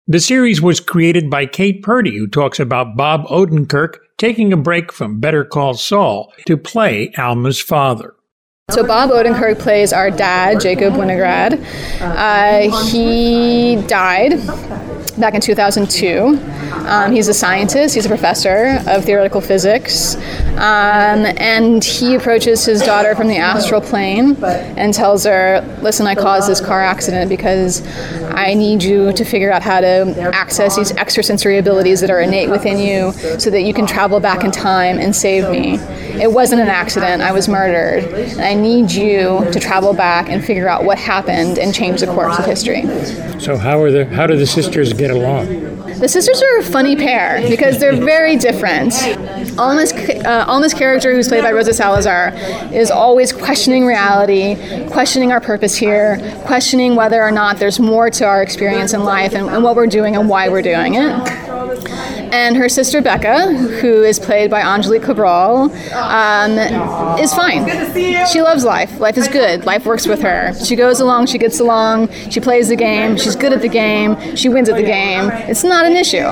The 0.06 0.20
series 0.20 0.62
was 0.62 0.80
created 0.80 1.28
by 1.28 1.44
Kate 1.44 1.82
Purdy, 1.82 2.16
who 2.16 2.26
talks 2.26 2.58
about 2.58 2.96
Bob 2.96 3.26
Odenkirk 3.26 3.96
taking 4.16 4.54
a 4.54 4.56
break 4.56 4.90
from 4.90 5.20
Better 5.20 5.44
Call 5.44 5.74
Saul 5.74 6.32
to 6.46 6.56
play 6.56 7.12
Alma's 7.18 7.60
father. 7.60 8.14
So 8.70 8.86
Bob 8.86 9.10
Odenkirk 9.10 9.58
plays 9.58 9.92
our 9.92 10.10
dad, 10.10 10.60
Jacob 10.62 10.94
Winograd. 10.94 11.62
Uh, 12.00 12.84
he 12.86 13.76
died 13.86 14.32
back 15.20 15.34
in 15.34 15.40
2002. 15.40 16.38
Um, 16.86 17.12
he's 17.12 17.28
a 17.28 17.34
scientist, 17.34 17.94
he's 17.94 18.06
a 18.06 18.08
professor 18.08 18.80
of 18.86 19.04
theoretical 19.04 19.40
physics, 19.40 20.16
um, 20.56 21.26
and 21.38 21.84
he 21.84 22.14
approaches 22.14 22.64
his 22.64 22.80
daughter 22.80 23.14
from 23.14 23.28
the 23.28 23.36
astral 23.36 23.80
plane 23.80 24.42
and 24.44 24.94
tells 24.94 25.24
her, 25.24 25.62
Listen, 25.82 26.06
I 26.06 26.14
caused 26.14 26.48
this 26.48 26.60
car 26.60 26.82
accident 26.82 27.28
because 27.28 27.86
I 28.30 28.54
need 28.54 28.82
you 28.82 29.12
to 29.12 29.24
figure 29.24 29.52
out 29.52 29.62
how 29.62 29.80
to 29.80 30.30
access 30.34 30.76
these 30.76 30.92
extrasensory 30.92 31.58
abilities 31.58 32.00
that 32.00 32.10
are 32.10 32.20
innate 32.20 32.50
within 32.50 32.78
you 32.78 33.12
so 33.38 33.50
that 33.50 33.62
you 33.62 33.74
can 33.74 33.86
travel 33.86 34.20
back 34.20 34.44
in 34.44 34.50
time 34.50 34.98
and 34.98 35.14
save 35.14 35.50
me. 35.50 35.78
It 36.20 36.32
wasn't 36.32 36.60
an 36.60 36.68
accident, 36.68 37.22
I 37.22 37.32
was 37.32 37.48
murdered. 37.48 38.04
And 38.12 38.40
I 38.40 38.54
need 38.54 38.90
you 38.90 39.46
to 39.52 39.60
travel 39.60 39.92
back 39.92 40.28
and 40.28 40.44
figure 40.44 40.68
out 40.68 40.84
what 40.84 40.98
happened 40.98 41.58
and 41.58 41.74
change 41.74 42.00
the 42.00 42.06
course 42.06 42.38
of 42.38 42.44
history. 42.44 42.82
So, 43.40 43.56
how, 43.56 43.80
are 43.80 43.90
the, 43.90 44.04
how 44.06 44.26
do 44.26 44.36
the 44.36 44.46
sisters 44.46 44.92
get 44.92 45.07
along? 45.10 45.46
The 45.98 46.08
sisters 46.08 46.42
are 46.42 46.58
a 46.58 46.62
funny 46.62 46.94
pair 46.96 47.48
because 47.48 47.78
they're 47.78 47.96
very 47.96 48.36
different. 48.36 48.92
Alma's, 49.58 49.92
uh, 49.92 50.44
Alma's 50.46 50.74
character, 50.74 51.12
who's 51.12 51.28
played 51.28 51.42
by 51.42 51.52
Rosa 51.52 51.74
Salazar, 51.74 52.32
is 52.72 52.90
always 52.90 53.32
questioning 53.32 53.84
reality, 53.84 54.56
questioning 54.90 55.32
our 55.32 55.40
purpose 55.40 55.76
here, 55.76 56.18
questioning 56.46 56.94
whether 56.94 57.22
or 57.22 57.30
not 57.30 57.58
there's 57.58 57.80
more 57.80 58.10
to 58.10 58.24
our 58.24 58.42
experience 58.42 58.92
in 58.92 59.04
life 59.04 59.34
and, 59.34 59.48
and 59.48 59.64
what 59.64 59.74
we're 59.76 59.86
doing 59.86 60.16
and 60.16 60.28
why 60.28 60.48
we're 60.48 60.62
doing 60.62 60.94
it. 60.94 61.47
And 62.32 62.56
her 62.56 62.68
sister 62.68 63.00
Becca, 63.00 63.54
who 63.80 64.02
is 64.02 64.18
played 64.18 64.50
by 64.50 64.60
Angelique 64.62 65.02
Cabral, 65.02 65.70
um, 65.94 66.58
is 67.18 67.32
fine. 67.34 67.66
She 68.26 68.42
loves 68.42 68.64
life. 68.64 68.98
Life 69.00 69.16
is 69.16 69.28
good. 69.28 69.64
Life 69.64 69.86
works 69.86 70.06
with 70.06 70.20
her. 70.22 70.52
She 70.64 70.76
goes 70.76 71.00
along, 71.00 71.26
she 71.26 71.38
gets 71.38 71.60
along, 71.60 72.08
she 72.30 72.40
plays 72.40 72.68
the 72.68 72.76
game, 72.76 73.16
she's 73.16 73.36
good 73.36 73.52
at 73.52 73.62
the 73.62 73.68
game, 73.68 74.36
she 74.36 74.48
wins 74.48 74.68
at 74.68 74.76
the 74.76 74.82
game. 74.82 75.30
It's 75.48 75.64
not 75.64 75.86
an 75.86 75.96
issue. 75.96 76.28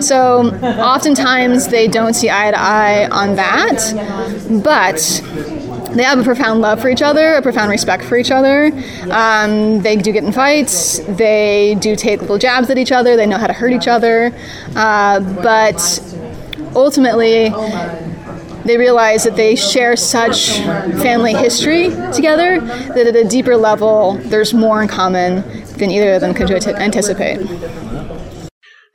So 0.00 0.50
oftentimes 0.62 1.68
they 1.68 1.88
don't 1.88 2.14
see 2.14 2.30
eye 2.30 2.50
to 2.50 2.58
eye 2.58 3.08
on 3.10 3.36
that, 3.36 4.60
but 4.62 5.57
they 5.94 6.02
have 6.02 6.18
a 6.18 6.24
profound 6.24 6.60
love 6.60 6.80
for 6.80 6.88
each 6.88 7.02
other, 7.02 7.34
a 7.34 7.42
profound 7.42 7.70
respect 7.70 8.04
for 8.04 8.16
each 8.16 8.30
other. 8.30 8.66
Um, 9.10 9.80
they 9.82 9.96
do 9.96 10.12
get 10.12 10.24
in 10.24 10.32
fights. 10.32 10.98
They 11.00 11.76
do 11.80 11.96
take 11.96 12.20
little 12.20 12.38
jabs 12.38 12.70
at 12.70 12.78
each 12.78 12.92
other. 12.92 13.16
They 13.16 13.26
know 13.26 13.38
how 13.38 13.46
to 13.46 13.52
hurt 13.52 13.72
each 13.72 13.88
other. 13.88 14.32
Uh, 14.76 15.20
but 15.42 16.00
ultimately, 16.74 17.50
they 18.64 18.76
realize 18.76 19.24
that 19.24 19.36
they 19.36 19.56
share 19.56 19.96
such 19.96 20.58
family 21.00 21.32
history 21.32 21.88
together 22.12 22.60
that 22.60 23.06
at 23.06 23.16
a 23.16 23.24
deeper 23.24 23.56
level, 23.56 24.14
there's 24.24 24.52
more 24.52 24.82
in 24.82 24.88
common 24.88 25.42
than 25.78 25.90
either 25.90 26.14
of 26.14 26.20
them 26.20 26.34
could 26.34 26.50
anticipate. 26.50 27.38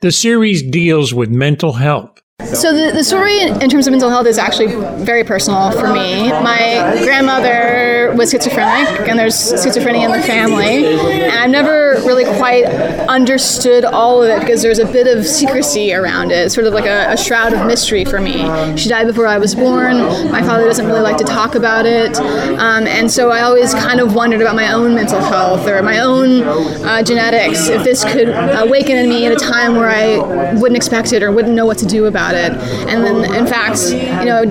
The 0.00 0.12
series 0.12 0.62
deals 0.62 1.14
with 1.14 1.30
mental 1.30 1.72
health 1.72 2.20
so 2.42 2.74
the, 2.74 2.90
the 2.92 3.04
story 3.04 3.42
in 3.42 3.70
terms 3.70 3.86
of 3.86 3.92
mental 3.92 4.10
health 4.10 4.26
is 4.26 4.38
actually 4.38 4.74
very 5.04 5.22
personal 5.22 5.70
for 5.70 5.92
me. 5.92 6.30
My 6.30 6.98
grandmother 7.04 8.03
was 8.12 8.30
schizophrenic, 8.30 9.08
and 9.08 9.18
there's 9.18 9.34
schizophrenia 9.34 10.04
in 10.04 10.12
the 10.12 10.22
family, 10.22 10.84
and 10.84 11.32
I've 11.32 11.50
never 11.50 11.94
really 12.04 12.24
quite 12.36 12.64
understood 13.08 13.84
all 13.84 14.22
of 14.22 14.28
it 14.28 14.40
because 14.40 14.62
there's 14.62 14.78
a 14.78 14.86
bit 14.86 15.06
of 15.06 15.24
secrecy 15.26 15.94
around 15.94 16.32
it, 16.32 16.52
sort 16.52 16.66
of 16.66 16.74
like 16.74 16.86
a, 16.86 17.12
a 17.12 17.16
shroud 17.16 17.52
of 17.52 17.66
mystery 17.66 18.04
for 18.04 18.20
me. 18.20 18.36
She 18.76 18.88
died 18.88 19.06
before 19.06 19.26
I 19.26 19.38
was 19.38 19.54
born. 19.54 19.98
My 20.30 20.42
father 20.42 20.64
doesn't 20.64 20.86
really 20.86 21.00
like 21.00 21.16
to 21.18 21.24
talk 21.24 21.54
about 21.54 21.86
it, 21.86 22.16
um, 22.16 22.86
and 22.86 23.10
so 23.10 23.30
I 23.30 23.42
always 23.42 23.74
kind 23.74 24.00
of 24.00 24.14
wondered 24.14 24.40
about 24.40 24.56
my 24.56 24.72
own 24.72 24.94
mental 24.94 25.20
health 25.20 25.66
or 25.66 25.82
my 25.82 25.98
own 25.98 26.42
uh, 26.42 27.02
genetics. 27.02 27.68
If 27.68 27.84
this 27.84 28.04
could 28.04 28.28
awaken 28.28 28.96
in 28.96 29.08
me 29.08 29.26
at 29.26 29.32
a 29.32 29.36
time 29.36 29.76
where 29.76 29.88
I 29.88 30.54
wouldn't 30.54 30.76
expect 30.76 31.12
it 31.12 31.22
or 31.22 31.30
wouldn't 31.32 31.54
know 31.54 31.66
what 31.66 31.78
to 31.78 31.86
do 31.86 32.06
about 32.06 32.34
it. 32.34 32.52
And 32.88 33.04
then, 33.04 33.34
in 33.34 33.46
fact, 33.46 33.80
you 33.90 34.26
know, 34.26 34.44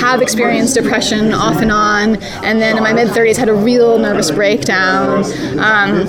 have 0.00 0.22
experienced 0.22 0.74
depression 0.74 1.32
off 1.32 1.60
and 1.60 1.70
on. 1.70 2.16
And 2.44 2.60
then 2.60 2.76
in 2.76 2.82
my 2.82 2.91
mid 2.92 3.08
30s, 3.08 3.36
had 3.36 3.48
a 3.48 3.54
real 3.54 3.98
nervous 3.98 4.30
breakdown. 4.30 5.24
Um, 5.58 6.06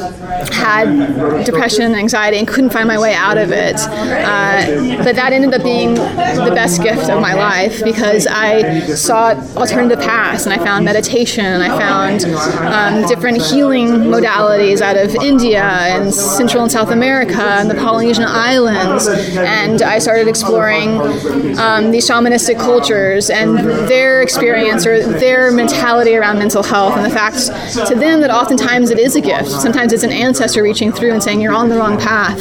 had 0.52 1.46
depression 1.46 1.84
and 1.84 1.96
anxiety 1.96 2.38
and 2.38 2.48
couldn't 2.48 2.72
find 2.72 2.88
my 2.88 2.98
way 2.98 3.14
out 3.14 3.38
of 3.38 3.52
it. 3.52 3.76
Uh, 3.76 5.04
but 5.04 5.16
that 5.16 5.32
ended 5.34 5.54
up 5.54 5.64
being 5.64 5.96
the 5.96 6.52
best 6.54 6.82
gift 6.82 7.10
of 7.10 7.22
my 7.22 7.34
life 7.34 7.84
because 7.84 8.28
I 8.28 8.80
sought 8.96 9.38
alternative 9.56 10.00
paths 10.00 10.46
and 10.46 10.54
I 10.54 10.64
found 10.64 10.86
meditation 10.86 11.46
and 11.46 11.64
I 11.64 11.78
found 11.78 12.26
um, 12.26 13.08
different 13.08 13.42
healing 13.42 13.88
modalities 13.88 14.82
out 14.82 14.98
of 14.98 15.16
India 15.16 15.64
and 15.64 16.14
Central 16.14 16.64
and 16.64 16.72
South 16.72 16.90
America 16.90 17.44
and 17.44 17.70
the 17.70 17.76
Polynesian 17.76 18.26
Islands. 18.26 19.08
And 19.08 19.82
I 19.82 20.00
started 20.00 20.28
exploring 20.28 21.00
um, 21.58 21.92
these 21.92 22.08
shamanistic 22.10 22.58
cultures 22.58 23.30
and 23.30 23.58
their 23.88 24.22
experience 24.22 24.86
or 24.86 25.02
their 25.20 25.52
mentality 25.52 26.16
around 26.16 26.40
mental 26.40 26.64
health 26.64 26.73
and 26.74 27.06
the 27.06 27.10
fact 27.10 27.38
to 27.88 27.96
them 27.96 28.22
that 28.22 28.32
oftentimes 28.32 28.90
it 28.90 28.98
is 28.98 29.16
a 29.16 29.22
gift. 29.22 29.50
Sometimes 29.50 29.94
it's 29.94 30.04
an 30.04 30.12
ancestor 30.12 30.64
reaching 30.64 30.92
through 30.92 31.12
and 31.12 31.22
saying 31.22 31.40
you're 31.40 31.54
on 31.54 31.70
the 31.70 31.78
wrong 31.78 32.00
path, 32.00 32.40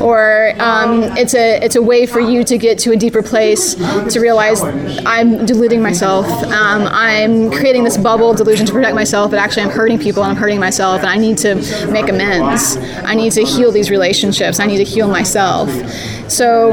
or 0.00 0.54
um, 0.58 1.02
it's 1.16 1.34
a 1.34 1.62
it's 1.62 1.76
a 1.76 1.82
way 1.82 2.06
for 2.06 2.20
you 2.20 2.44
to 2.44 2.56
get 2.56 2.78
to 2.80 2.92
a 2.92 2.96
deeper 2.96 3.22
place 3.22 3.74
to 3.74 4.20
realize 4.20 4.62
I'm 5.04 5.44
deluding 5.44 5.82
myself. 5.82 6.26
Um, 6.44 6.88
I'm 6.90 7.50
creating 7.50 7.84
this 7.84 7.96
bubble 7.96 8.32
delusion 8.34 8.66
to 8.66 8.72
protect 8.72 8.94
myself, 8.94 9.30
but 9.30 9.38
actually 9.38 9.64
I'm 9.64 9.70
hurting 9.70 9.98
people 9.98 10.22
and 10.22 10.30
I'm 10.32 10.38
hurting 10.38 10.60
myself, 10.60 11.00
and 11.00 11.10
I 11.10 11.16
need 11.16 11.38
to 11.38 11.54
make 11.90 12.08
amends. 12.08 12.76
I 13.04 13.14
need 13.14 13.32
to 13.32 13.44
heal 13.44 13.70
these 13.70 13.90
relationships. 13.90 14.60
I 14.60 14.66
need 14.66 14.78
to 14.78 14.84
heal 14.84 15.08
myself. 15.08 15.68
So, 16.28 16.72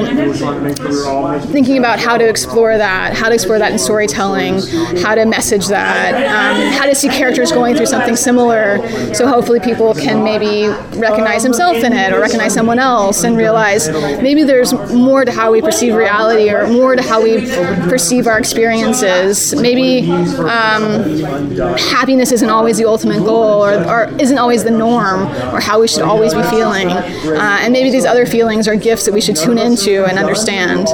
thinking 1.52 1.78
about 1.78 2.00
how 2.00 2.18
to 2.18 2.28
explore 2.28 2.78
that, 2.78 3.14
how 3.14 3.28
to 3.28 3.36
explore 3.36 3.60
that 3.60 3.72
in 3.72 3.78
storytelling, 3.78 4.62
how 5.04 5.16
to 5.16 5.26
message 5.26 5.68
that, 5.68 6.16
um, 6.16 6.72
how 6.74 6.86
to 6.86 6.96
see 7.02 7.10
characters 7.10 7.52
going 7.52 7.76
through 7.76 7.88
something 7.88 8.16
similar, 8.16 8.78
so 9.14 9.28
hopefully 9.28 9.60
people 9.60 9.94
can 9.94 10.24
maybe 10.24 10.68
recognize 11.00 11.44
himself 11.44 11.78
in 11.78 11.94
it 11.94 12.14
or 12.14 12.20
recognize 12.20 12.54
someone 12.54 12.80
else 12.80 13.24
and 13.24 13.36
realize 13.38 13.90
maybe 14.22 14.44
there's 14.44 14.74
more 14.94 15.26
to 15.26 15.32
how 15.32 15.52
we 15.52 15.62
perceive 15.62 15.96
reality 15.96 16.50
or 16.50 16.68
more 16.68 16.96
to 16.96 17.02
how 17.02 17.22
we 17.22 17.42
perceive 17.90 18.28
our 18.28 18.38
experiences. 18.38 19.56
Maybe 19.56 20.10
um, 20.12 21.18
happiness 21.78 22.32
isn't 22.32 22.50
always 22.50 22.78
the 22.78 22.86
ultimate 22.86 23.20
goal 23.20 23.66
or, 23.66 23.74
or, 23.86 24.08
isn't 24.20 24.38
always 24.38 24.64
the 24.64 24.72
norm 24.72 25.22
or 25.54 25.60
how 25.60 25.82
we 25.82 25.88
should 25.88 26.04
always 26.04 26.34
be 26.34 26.44
feeling. 26.44 26.88
Uh, 26.88 27.58
and 27.62 27.74
maybe 27.74 27.90
these 27.90 28.06
other 28.06 28.26
feelings 28.26 28.68
are 28.68 28.76
gifts 28.76 29.06
that 29.06 29.14
we 29.14 29.22
should 29.22 29.36
tune 29.36 29.58
into 29.58 30.06
and 30.06 30.20
understand. 30.20 30.88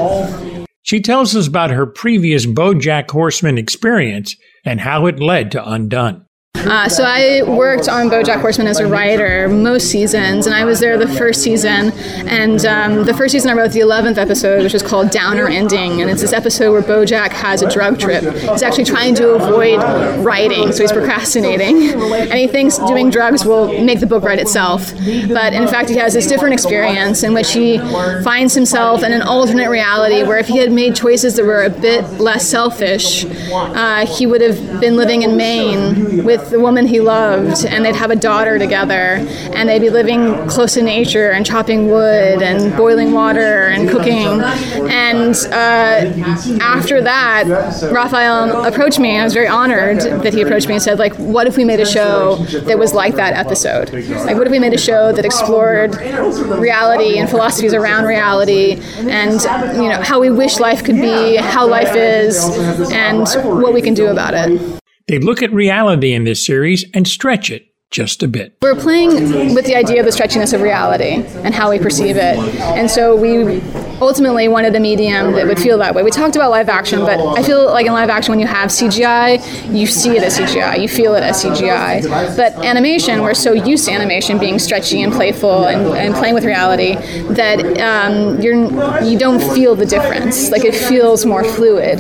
She 0.84 1.02
tells 1.02 1.36
us 1.36 1.48
about 1.48 1.72
her 1.72 1.86
previous 1.86 2.46
Bojack 2.46 3.12
Horseman 3.12 3.58
experience 3.58 4.38
and 4.68 4.80
how 4.82 5.08
it 5.08 5.20
led 5.20 5.52
to 5.52 5.70
Undone. 5.70 6.27
Uh, 6.56 6.90
so 6.90 7.04
I 7.06 7.44
worked 7.44 7.88
on 7.88 8.10
BoJack 8.10 8.42
Horseman 8.42 8.68
as 8.68 8.80
a 8.80 8.88
writer 8.88 9.48
most 9.48 9.90
seasons, 9.90 10.48
and 10.48 10.56
I 10.56 10.66
was 10.66 10.82
there 10.82 10.98
the 10.98 11.08
first 11.08 11.42
season. 11.42 11.92
And 12.28 12.66
um, 12.66 13.06
the 13.06 13.14
first 13.14 13.32
season, 13.32 13.50
I 13.50 13.54
wrote 13.54 13.72
the 13.72 13.80
eleventh 13.80 14.18
episode, 14.18 14.64
which 14.64 14.74
is 14.74 14.82
called 14.84 15.10
Downer 15.10 15.48
Ending, 15.48 16.02
and 16.02 16.12
it's 16.12 16.20
this 16.20 16.34
episode 16.34 16.74
where 16.74 16.82
BoJack 16.82 17.30
has 17.30 17.62
a 17.62 17.72
drug 17.72 18.00
trip. 18.00 18.24
He's 18.34 18.64
actually 18.64 18.84
trying 18.84 19.16
to 19.16 19.36
avoid 19.36 19.80
writing, 20.26 20.74
so 20.74 20.84
he's 20.84 20.92
procrastinating, 20.92 21.94
and 21.94 22.34
he 22.34 22.48
thinks 22.48 22.78
doing 22.80 23.10
drugs 23.12 23.46
will 23.46 23.82
make 23.82 24.02
the 24.02 24.08
book 24.08 24.24
write 24.24 24.40
itself. 24.40 24.92
But 24.94 25.54
in 25.54 25.68
fact, 25.70 25.90
he 25.90 25.96
has 25.98 26.14
this 26.16 26.28
different 26.28 26.54
experience 26.54 27.24
in 27.24 27.34
which 27.34 27.54
he 27.54 27.78
finds 27.78 28.54
himself 28.54 29.04
in 29.04 29.14
an 29.14 29.22
alternate 29.22 29.70
reality 29.70 30.24
where 30.24 30.38
if 30.38 30.48
he 30.48 30.58
had 30.58 30.74
made 30.74 30.96
choices 30.98 31.36
that 31.38 31.46
were 31.46 31.64
a 31.64 31.70
bit 31.70 32.04
less 32.20 32.46
selfish, 32.46 33.26
uh, 33.54 34.06
he 34.06 34.26
would 34.26 34.42
have 34.42 34.82
been 34.82 34.98
living 34.98 35.22
in 35.22 35.38
Maine 35.38 36.26
with 36.26 36.47
the 36.50 36.60
woman 36.60 36.88
he 36.88 37.00
loved, 37.00 37.66
and 37.66 37.84
they'd 37.86 37.96
have 37.96 38.12
a 38.12 38.16
daughter 38.16 38.58
together, 38.60 39.26
and 39.54 39.68
they'd 39.70 39.80
be 39.80 39.90
living 39.90 40.48
close 40.48 40.74
to 40.76 40.82
nature 40.82 41.32
and 41.32 41.46
chopping 41.46 41.88
wood 41.88 42.42
and 42.42 42.76
boiling 42.76 43.12
water 43.12 43.68
and 43.68 43.90
cooking. 43.90 44.28
And 44.90 45.36
uh, 45.52 46.60
after 46.62 47.02
that, 47.02 47.46
Raphael 47.92 48.66
approached 48.66 49.00
me. 49.00 49.12
and 49.12 49.22
I 49.22 49.24
was 49.24 49.34
very 49.34 49.48
honored 49.48 50.00
that 50.24 50.34
he 50.34 50.42
approached 50.42 50.68
me 50.68 50.76
and 50.76 50.84
said, 50.84 51.00
like, 51.00 51.14
what 51.16 51.48
if 51.48 51.58
we 51.58 51.66
made 51.66 51.80
a 51.80 51.86
show 51.86 52.36
that 52.36 52.78
was 52.78 52.94
like 52.94 53.16
that 53.16 53.34
episode? 53.34 53.92
Like, 53.94 54.38
what 54.38 54.48
if 54.48 54.52
we 54.52 54.60
made 54.60 54.74
a 54.74 54.78
show 54.78 55.12
that 55.12 55.26
explored 55.26 55.96
reality 56.60 57.18
and 57.18 57.30
philosophies 57.30 57.74
around 57.74 58.06
reality, 58.06 58.82
and 58.98 59.42
you 59.78 59.90
know 59.90 60.02
how 60.02 60.20
we 60.20 60.30
wish 60.30 60.60
life 60.60 60.84
could 60.84 60.96
be, 60.96 61.36
how 61.38 61.68
life 61.68 61.96
is, 61.96 62.44
and 62.92 63.28
what 63.62 63.74
we 63.74 63.82
can 63.82 63.94
do 63.94 64.08
about 64.08 64.34
it. 64.34 64.77
They 65.08 65.20
look 65.20 65.41
at 65.41 65.54
reality 65.54 66.13
in 66.13 66.26
this 66.26 66.46
series 66.46 66.86
and 66.93 67.08
stretch 67.08 67.50
it 67.50 67.67
just 67.89 68.21
a 68.21 68.28
bit. 68.28 68.58
We're 68.62 68.76
playing 68.76 69.56
with 69.56 69.65
the 69.65 69.76
idea 69.76 70.00
of 70.00 70.06
the 70.06 70.12
stretchiness 70.12 70.54
of 70.54 70.62
reality 70.62 71.23
and 71.43 71.54
how 71.54 71.69
we 71.69 71.80
perceive 71.80 72.17
it. 72.17 72.38
And 72.78 72.91
so 72.91 73.15
we 73.15 73.62
ultimately 74.02 74.47
wanted 74.47 74.76
a 74.76 74.80
medium 74.80 75.32
that 75.34 75.47
would 75.47 75.58
feel 75.58 75.78
that 75.78 75.95
way. 75.95 76.04
We 76.04 76.12
talked 76.12 76.36
about 76.36 76.52
live 76.52 76.69
action, 76.69 77.00
but 77.00 77.19
I 77.19 77.41
feel 77.43 77.65
like 77.65 77.86
in 77.86 77.93
live 77.93 78.10
action, 78.10 78.32
when 78.34 78.39
you 78.39 78.45
have 78.45 78.69
CGI, 78.69 79.73
you 79.73 79.88
see 79.88 80.17
it 80.17 80.23
as 80.23 80.38
CGI, 80.38 80.82
you 80.82 80.88
feel 80.88 81.15
it 81.15 81.23
as 81.23 81.43
CGI. 81.43 82.36
But 82.36 82.54
animation, 82.63 83.21
we're 83.21 83.34
so 83.34 83.54
used 83.54 83.86
to 83.86 83.91
animation 83.91 84.38
being 84.38 84.60
stretchy 84.60 85.02
and 85.02 85.13
playful 85.13 85.65
and, 85.65 85.97
and 85.97 86.13
playing 86.13 86.36
with 86.36 86.43
reality 86.43 86.95
that 87.34 87.60
um, 87.80 88.39
you're 88.41 88.58
you 89.04 89.17
don't 89.17 89.41
feel 89.54 89.76
the 89.76 89.86
difference. 89.86 90.52
Like 90.52 90.65
it 90.65 90.76
feels 90.76 91.26
more 91.26 91.43
fluid 91.43 92.00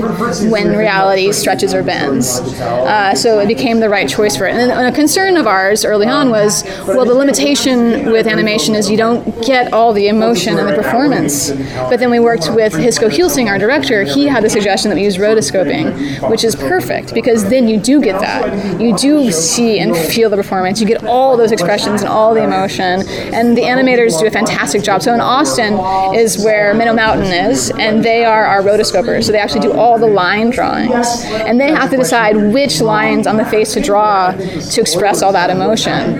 when 0.51 0.75
reality 0.75 1.31
stretches 1.31 1.73
or 1.73 1.81
bends. 1.81 2.39
Uh, 2.39 3.15
so 3.15 3.39
it 3.39 3.47
became 3.47 3.79
the 3.79 3.89
right 3.89 4.07
choice 4.07 4.35
for 4.35 4.45
it. 4.47 4.53
And 4.53 4.71
a 4.71 4.91
concern 4.91 5.37
of 5.37 5.47
ours 5.47 5.76
early 5.85 6.07
on 6.07 6.29
was, 6.29 6.63
well, 6.87 7.05
the 7.05 7.13
limitation 7.13 8.11
with 8.11 8.27
animation 8.27 8.75
is 8.75 8.89
you 8.89 8.97
don't 8.97 9.23
get 9.45 9.73
all 9.73 9.93
the 9.93 10.07
emotion 10.07 10.57
and 10.57 10.67
the 10.67 10.75
performance 10.75 11.51
but 11.89 11.99
then 11.99 12.11
we 12.11 12.19
worked 12.19 12.49
with 12.51 12.73
Hisko 12.73 13.09
Hulsing, 13.09 13.47
our 13.47 13.57
director. 13.57 14.03
He 14.03 14.25
had 14.25 14.43
the 14.43 14.49
suggestion 14.49 14.89
that 14.89 14.95
we 14.95 15.03
use 15.03 15.17
rotoscoping, 15.17 16.29
which 16.29 16.43
is 16.43 16.55
perfect 16.55 17.13
because 17.13 17.49
then 17.49 17.67
you 17.67 17.79
do 17.79 18.01
get 18.01 18.19
that. 18.19 18.79
You 18.81 18.95
do 18.97 19.31
see 19.31 19.79
and 19.79 19.95
feel 19.95 20.29
the 20.29 20.37
performance. 20.37 20.81
You 20.81 20.87
get 20.87 21.03
all 21.05 21.37
those 21.37 21.51
expressions 21.51 22.01
and 22.01 22.09
all 22.09 22.33
the 22.33 22.43
emotion. 22.43 23.07
And 23.33 23.57
the 23.57 23.61
animators 23.61 24.19
do 24.19 24.27
a 24.27 24.31
fantastic 24.31 24.83
job. 24.83 25.01
So 25.01 25.13
in 25.13 25.21
Austin 25.21 25.73
is 26.15 26.43
where 26.43 26.73
Minnow 26.73 26.93
Mountain 26.93 27.31
is, 27.31 27.71
and 27.71 28.03
they 28.03 28.25
are 28.25 28.45
our 28.45 28.61
rotoscopers. 28.61 29.25
So 29.25 29.31
they 29.31 29.39
actually 29.39 29.61
do 29.61 29.73
all 29.73 29.97
the 29.97 30.07
line 30.07 30.49
drawings. 30.49 31.23
And 31.25 31.59
they 31.59 31.71
have 31.71 31.89
to 31.91 31.97
decide 31.97 32.35
which 32.35 32.81
lines 32.81 33.27
on 33.27 33.37
the 33.37 33.45
face 33.45 33.73
to 33.73 33.81
draw 33.81 34.31
to 34.31 34.81
express 34.81 35.21
all 35.21 35.31
that 35.33 35.49
emotion 35.49 35.66
emotion, 35.67 36.19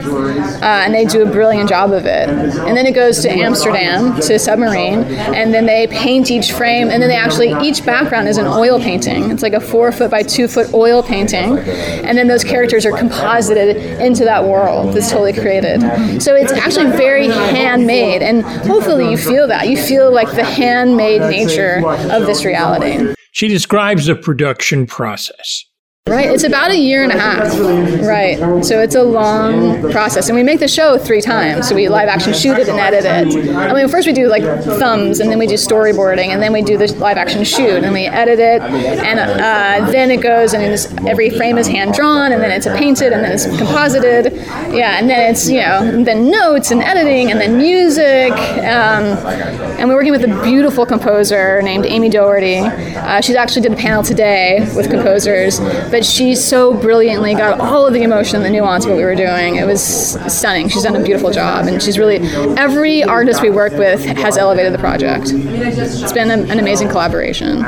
uh, 0.62 0.84
and 0.84 0.94
they 0.94 1.06
do 1.06 1.26
a 1.26 1.32
brilliant 1.32 1.70
job 1.70 1.92
of 1.92 2.06
it. 2.06 2.30
And 2.30 2.76
then 2.76 2.86
it 2.86 2.94
goes 2.94 3.20
to 3.22 3.30
Amsterdam 3.30 4.20
to 4.22 4.38
Submarine, 4.40 5.04
and 5.34 5.54
then 5.54 5.66
they 5.66 5.88
paint 5.88 6.30
each 6.32 6.52
frame, 6.52 6.90
and 6.90 7.02
then 7.02 7.10
they 7.10 7.16
actually 7.16 7.54
each 7.66 7.86
background 7.86 8.28
is 8.28 8.38
an 8.38 8.46
oil 8.48 8.80
painting. 8.80 9.32
It's 9.32 9.44
like 9.44 9.54
a 9.54 9.60
four 9.60 9.92
foot 9.92 10.12
by 10.12 10.24
two 10.24 10.48
foot 10.48 10.74
oil 10.74 11.02
painting, 11.02 11.58
and 11.58 12.18
then 12.18 12.28
those 12.28 12.44
characters 12.44 12.86
are 12.86 12.98
composited 12.98 13.78
into 14.02 14.24
that 14.26 14.44
world 14.44 14.94
that's 14.94 15.10
totally 15.10 15.34
created. 15.34 15.82
So 16.22 16.36
it's 16.36 16.52
actually 16.52 16.92
very 16.98 17.28
handmade, 17.28 18.22
and 18.22 18.44
hopefully 18.44 19.10
you 19.10 19.18
feel 19.18 19.48
that. 19.48 19.70
You 19.70 19.78
feel 19.78 20.12
like 20.12 20.32
the 20.32 20.44
handmade 20.44 21.22
nature 21.22 21.82
of 21.88 22.26
this 22.26 22.44
reality. 22.44 23.14
She 23.32 23.48
describes 23.48 24.08
the 24.08 24.16
production 24.16 24.88
process. 24.88 25.67
Right, 26.10 26.30
it's 26.30 26.44
about 26.44 26.72
a 26.72 26.78
year 26.78 27.04
and 27.04 27.12
a 27.12 27.20
half. 27.20 27.58
Right, 28.08 28.64
so 28.64 28.80
it's 28.80 28.96
a 28.96 29.04
long 29.04 29.92
process, 29.92 30.30
and 30.30 30.36
we 30.36 30.44
make 30.44 30.60
the 30.60 30.68
show 30.68 30.98
three 30.98 31.22
times. 31.22 31.68
So 31.68 31.76
we 31.76 31.90
live 31.90 32.08
action 32.08 32.34
shoot 32.34 32.58
it 32.58 32.70
and 32.70 32.80
edit 32.80 33.06
it. 33.06 33.56
I 33.56 33.74
mean, 33.74 33.88
first 33.90 34.08
we 34.08 34.14
do 34.14 34.28
like 34.28 34.44
thumbs, 34.64 35.20
and 35.20 35.30
then 35.30 35.40
we 35.40 35.48
do 35.48 35.56
storyboarding, 35.56 36.28
and 36.28 36.42
then 36.42 36.54
we 36.54 36.62
do 36.62 36.78
the 36.78 36.94
live 36.96 37.18
action 37.18 37.44
shoot, 37.44 37.84
and 37.84 37.94
we 37.94 38.06
edit 38.06 38.40
it, 38.40 38.62
and 38.62 39.20
uh, 39.20 39.92
then 39.92 40.12
it 40.12 40.22
goes, 40.22 40.54
and 40.54 41.08
every 41.08 41.30
frame 41.30 41.58
is 41.58 41.68
hand 41.68 41.94
drawn, 41.94 42.32
and 42.32 42.42
then 42.42 42.52
it's 42.52 42.68
painted, 42.68 43.12
and 43.12 43.24
then 43.24 43.32
it's 43.34 43.46
composited. 43.46 44.34
Yeah, 44.74 44.98
and 44.98 45.10
then 45.10 45.30
it's 45.30 45.50
you 45.50 45.62
know 45.62 46.04
then 46.04 46.30
notes 46.30 46.72
and 46.72 46.82
editing, 46.82 47.32
and 47.32 47.40
then 47.40 47.58
music. 47.58 48.32
Um, 48.32 49.18
and 49.78 49.90
we're 49.90 49.96
working 49.96 50.12
with 50.12 50.24
a 50.24 50.42
beautiful 50.44 50.86
composer 50.86 51.62
named 51.62 51.86
Amie 51.86 52.10
Doherty. 52.10 52.58
Uh, 52.58 53.22
she's 53.22 53.36
actually 53.36 53.62
did 53.62 53.74
a 53.74 53.76
panel 53.76 54.04
today 54.04 54.60
with 54.76 54.90
composers, 54.90 55.60
but 55.60 55.97
she 56.06 56.36
so 56.36 56.74
brilliantly 56.74 57.34
got 57.34 57.60
all 57.60 57.86
of 57.88 57.94
the 57.94 58.04
emotion, 58.04 58.38
and 58.38 58.46
the 58.46 58.50
nuance 58.50 58.86
of 58.86 58.92
what 58.92 58.98
we 58.98 59.04
were 59.04 59.16
doing. 59.16 59.56
It 59.56 59.66
was 59.66 59.84
stunning. 59.84 60.70
She's 60.70 60.84
done 60.84 60.96
a 60.96 61.04
beautiful 61.04 61.32
job, 61.32 61.68
and 61.68 61.82
she's 61.82 61.98
really 61.98 62.18
every 62.58 63.04
artist 63.04 63.42
we 63.42 63.50
work 63.50 63.74
with 63.74 64.04
has 64.06 64.38
elevated 64.38 64.74
the 64.74 64.80
project. 64.80 65.32
It's 65.34 66.14
been 66.14 66.32
a, 66.32 66.52
an 66.52 66.60
amazing 66.60 66.90
collaboration. 66.90 67.64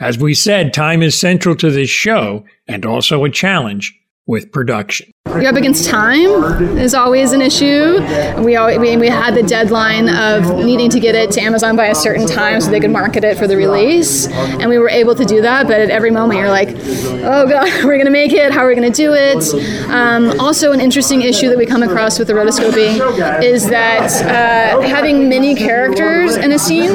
As 0.00 0.18
we 0.18 0.34
said, 0.34 0.72
time 0.72 1.02
is 1.02 1.18
central 1.20 1.56
to 1.56 1.70
this 1.70 1.90
show 1.90 2.44
and 2.68 2.86
also 2.86 3.24
a 3.24 3.30
challenge 3.30 3.98
with 4.26 4.52
production. 4.52 5.10
You're 5.36 5.48
up 5.48 5.56
against 5.56 5.88
time 5.88 6.78
is 6.78 6.94
always 6.94 7.32
an 7.32 7.42
issue. 7.42 8.00
We, 8.42 8.56
always, 8.56 8.78
we 8.78 8.96
we 8.96 9.08
had 9.08 9.34
the 9.34 9.42
deadline 9.42 10.08
of 10.08 10.64
needing 10.64 10.90
to 10.90 11.00
get 11.00 11.14
it 11.14 11.30
to 11.32 11.40
Amazon 11.40 11.76
by 11.76 11.86
a 11.86 11.94
certain 11.94 12.26
time 12.26 12.60
so 12.60 12.70
they 12.70 12.80
could 12.80 12.90
market 12.90 13.24
it 13.24 13.36
for 13.38 13.46
the 13.46 13.56
release, 13.56 14.26
and 14.26 14.68
we 14.68 14.78
were 14.78 14.88
able 14.88 15.14
to 15.14 15.24
do 15.24 15.42
that. 15.42 15.66
But 15.66 15.80
at 15.80 15.90
every 15.90 16.10
moment, 16.10 16.40
you're 16.40 16.48
like, 16.48 16.70
"Oh 16.70 17.46
God, 17.48 17.68
we're 17.84 17.96
going 17.96 18.06
to 18.06 18.10
make 18.10 18.32
it. 18.32 18.52
How 18.52 18.64
are 18.64 18.68
we 18.68 18.74
going 18.74 18.90
to 18.90 18.96
do 18.96 19.12
it?" 19.14 19.88
Um, 19.90 20.38
also, 20.40 20.72
an 20.72 20.80
interesting 20.80 21.22
issue 21.22 21.48
that 21.48 21.58
we 21.58 21.66
come 21.66 21.82
across 21.82 22.18
with 22.18 22.28
the 22.28 22.34
rotoscoping 22.34 23.42
is 23.42 23.68
that 23.68 24.10
uh, 24.22 24.80
having 24.80 25.28
many 25.28 25.54
characters 25.54 26.36
in 26.36 26.52
a 26.52 26.58
scene 26.58 26.90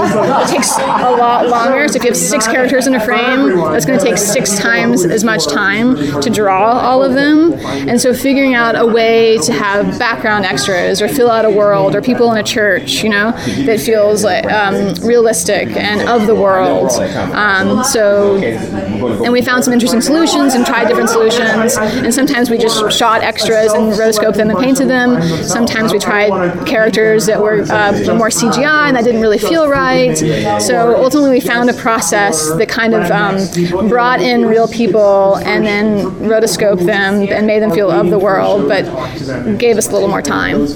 takes 0.47 0.75
a 0.77 1.11
lot 1.17 1.47
longer. 1.47 1.87
So 1.87 1.97
if 1.97 2.03
you 2.03 2.09
have 2.09 2.17
six 2.17 2.47
characters 2.47 2.87
in 2.87 2.95
a 2.95 2.99
frame, 2.99 3.57
that's 3.71 3.85
going 3.85 3.99
to 3.99 4.05
take 4.05 4.17
six 4.17 4.57
times 4.57 5.05
as 5.05 5.23
much 5.23 5.47
time 5.47 5.95
to 6.21 6.29
draw 6.29 6.79
all 6.79 7.03
of 7.03 7.13
them, 7.13 7.53
and 7.87 8.01
so 8.01 8.13
figuring 8.23 8.53
out 8.53 8.79
a 8.79 8.85
way 8.85 9.37
to 9.39 9.51
have 9.51 9.99
background 9.99 10.45
extras 10.45 11.01
or 11.01 11.09
fill 11.09 11.29
out 11.29 11.43
a 11.43 11.49
world 11.49 11.93
or 11.93 12.01
people 12.01 12.31
in 12.31 12.37
a 12.37 12.43
church, 12.43 13.03
you 13.03 13.09
know, 13.09 13.31
that 13.65 13.81
feels 13.81 14.23
like 14.23 14.45
um, 14.45 14.95
realistic 15.05 15.67
and 15.75 16.07
of 16.07 16.25
the 16.25 16.33
world. 16.33 16.89
Um, 17.33 17.83
so, 17.83 18.37
and 18.37 19.33
we 19.33 19.41
found 19.41 19.65
some 19.65 19.73
interesting 19.73 20.01
solutions 20.01 20.53
and 20.53 20.65
tried 20.65 20.87
different 20.87 21.09
solutions. 21.09 21.75
And 21.77 22.13
sometimes 22.13 22.49
we 22.49 22.57
just 22.57 22.97
shot 22.97 23.21
extras 23.21 23.73
and 23.73 23.91
rotoscoped 23.91 24.35
them 24.35 24.49
and 24.49 24.57
painted 24.57 24.87
them. 24.87 25.21
Sometimes 25.43 25.91
we 25.91 25.99
tried 25.99 26.65
characters 26.65 27.25
that 27.25 27.41
were 27.41 27.61
uh, 27.63 28.15
more 28.15 28.29
CGI 28.29 28.87
and 28.87 28.95
that 28.95 29.03
didn't 29.03 29.21
really 29.21 29.37
feel 29.37 29.67
right. 29.67 30.15
So 30.61 30.95
ultimately, 31.03 31.31
we 31.31 31.39
found 31.41 31.69
a 31.69 31.73
process 31.73 32.49
that 32.55 32.69
kind 32.69 32.93
of 32.93 33.11
um, 33.11 33.89
brought 33.89 34.21
in 34.21 34.45
real 34.45 34.67
people 34.67 35.35
and 35.37 35.65
then 35.65 36.05
rotoscoped 36.21 36.85
them 36.85 37.27
and 37.27 37.45
made 37.45 37.61
them 37.61 37.71
feel 37.71 37.91
of 38.03 38.09
the 38.09 38.19
world, 38.19 38.67
but 38.67 38.83
gave 39.57 39.77
us 39.77 39.87
a 39.87 39.91
little 39.91 40.09
more 40.09 40.21
time. 40.21 40.67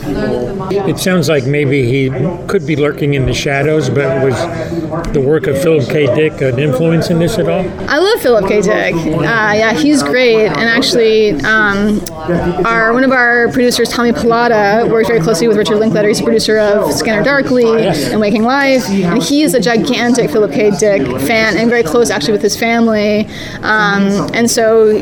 It 0.71 0.99
sounds 0.99 1.29
like 1.29 1.45
maybe 1.45 1.85
he 1.85 2.09
could 2.47 2.65
be 2.65 2.75
lurking 2.75 3.13
in 3.13 3.25
the 3.25 3.33
shadows, 3.33 3.89
but 3.89 4.23
was 4.23 5.13
the 5.13 5.21
work 5.21 5.47
of 5.47 5.61
Philip 5.61 5.89
K. 5.89 6.05
Dick 6.15 6.41
an 6.41 6.59
influence 6.59 7.09
in 7.09 7.19
this 7.19 7.37
at 7.37 7.47
all? 7.47 7.67
I 7.89 7.97
love 7.97 8.21
Philip 8.21 8.47
K. 8.47 8.61
Dick. 8.61 8.95
Uh, 8.95 9.19
yeah, 9.21 9.73
he's 9.73 10.03
great. 10.03 10.47
And 10.47 10.69
actually, 10.69 11.31
um, 11.41 11.99
our 12.29 12.93
one 12.93 13.03
of 13.03 13.11
our 13.11 13.51
producers, 13.51 13.89
Tommy 13.89 14.11
Pallotta, 14.11 14.89
works 14.91 15.07
very 15.07 15.19
closely 15.19 15.47
with 15.47 15.57
Richard 15.57 15.77
Linklater. 15.77 16.07
He's 16.07 16.19
a 16.19 16.23
producer 16.23 16.57
of 16.57 16.91
Scanner 16.93 17.23
Darkly 17.23 17.65
and 17.87 18.19
Waking 18.19 18.43
Life, 18.43 18.87
and 18.89 19.21
he 19.21 19.41
is 19.43 19.53
a 19.53 19.59
gigantic 19.59 20.29
Philip 20.29 20.51
K. 20.51 20.71
Dick 20.71 21.01
fan 21.21 21.57
and 21.57 21.69
very 21.69 21.83
close 21.83 22.09
actually 22.09 22.33
with 22.33 22.41
his 22.41 22.57
family. 22.57 23.25
Um, 23.61 24.29
and 24.33 24.49
so, 24.49 24.93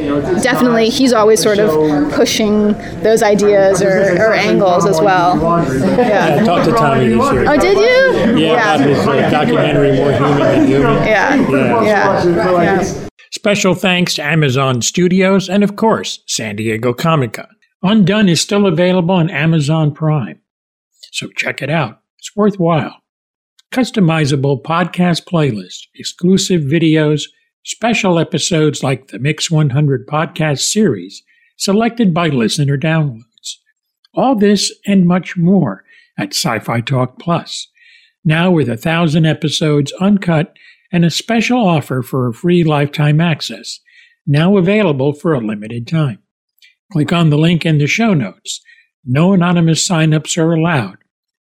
definitely, 0.41 0.89
he's 0.89 1.13
always 1.13 1.41
sort 1.41 1.59
of 1.59 2.11
pushing 2.13 2.73
those 3.01 3.23
ideas 3.23 3.81
or, 3.81 4.15
or 4.17 4.33
angles 4.33 4.85
as 4.85 4.99
well. 5.01 5.37
Yeah, 5.97 6.39
I 6.41 6.45
talked 6.45 6.65
to 6.65 6.71
Tommy 6.71 7.07
this 7.09 7.31
year. 7.31 7.45
Oh, 7.47 7.57
did 7.57 7.77
you? 7.77 8.37
Yeah, 8.39 8.75
about 8.75 8.87
his 8.87 8.97
uh, 8.99 9.29
documentary, 9.29 9.95
More 9.95 10.11
Human 10.11 10.39
Than 10.39 10.67
Human. 10.67 10.93
Yeah. 11.05 11.35
Yeah. 11.35 11.83
Yeah. 11.83 12.61
yeah. 12.61 13.04
Special 13.35 13.75
thanks 13.75 14.15
to 14.15 14.23
Amazon 14.23 14.81
Studios 14.81 15.49
and, 15.49 15.61
of 15.61 15.75
course, 15.75 16.23
San 16.25 16.55
Diego 16.55 16.93
Comic 16.93 17.33
Con. 17.33 17.49
Undone 17.83 18.29
is 18.29 18.39
still 18.39 18.65
available 18.65 19.13
on 19.13 19.29
Amazon 19.29 19.93
Prime, 19.93 20.39
so 21.11 21.27
check 21.35 21.61
it 21.61 21.69
out. 21.69 21.99
It's 22.17 22.33
worthwhile. 22.33 22.95
Customizable 23.73 24.63
podcast 24.63 25.25
playlists, 25.25 25.81
exclusive 25.95 26.61
videos, 26.61 27.23
special 27.65 28.19
episodes 28.19 28.83
like 28.83 29.09
the 29.09 29.19
Mix 29.19 29.51
100 29.51 30.07
podcast 30.07 30.61
series, 30.61 31.21
selected 31.57 32.13
by 32.13 32.29
listener 32.29 32.77
downloads. 32.77 33.57
All 34.13 34.35
this 34.35 34.71
and 34.85 35.05
much 35.05 35.35
more 35.35 35.83
at 36.17 36.33
Sci 36.33 36.59
Fi 36.59 36.79
Talk 36.79 37.19
Plus. 37.19 37.67
Now 38.23 38.49
with 38.49 38.69
a 38.69 38.77
thousand 38.77 39.25
episodes 39.25 39.91
uncut 39.99 40.55
and 40.91 41.03
a 41.03 41.09
special 41.09 41.59
offer 41.59 42.01
for 42.01 42.27
a 42.27 42.33
free 42.33 42.63
lifetime 42.63 43.19
access, 43.19 43.79
now 44.25 44.57
available 44.57 45.13
for 45.13 45.33
a 45.33 45.39
limited 45.39 45.87
time. 45.87 46.19
Click 46.91 47.11
on 47.11 47.29
the 47.29 47.37
link 47.37 47.65
in 47.65 47.77
the 47.77 47.87
show 47.87 48.13
notes. 48.13 48.61
No 49.03 49.33
anonymous 49.33 49.87
signups 49.87 50.37
are 50.37 50.53
allowed. 50.53 50.97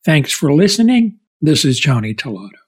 Thanks 0.04 0.32
for 0.32 0.52
listening. 0.52 1.18
This 1.40 1.64
is 1.64 1.80
Tony 1.80 2.14
Tellado. 2.14 2.58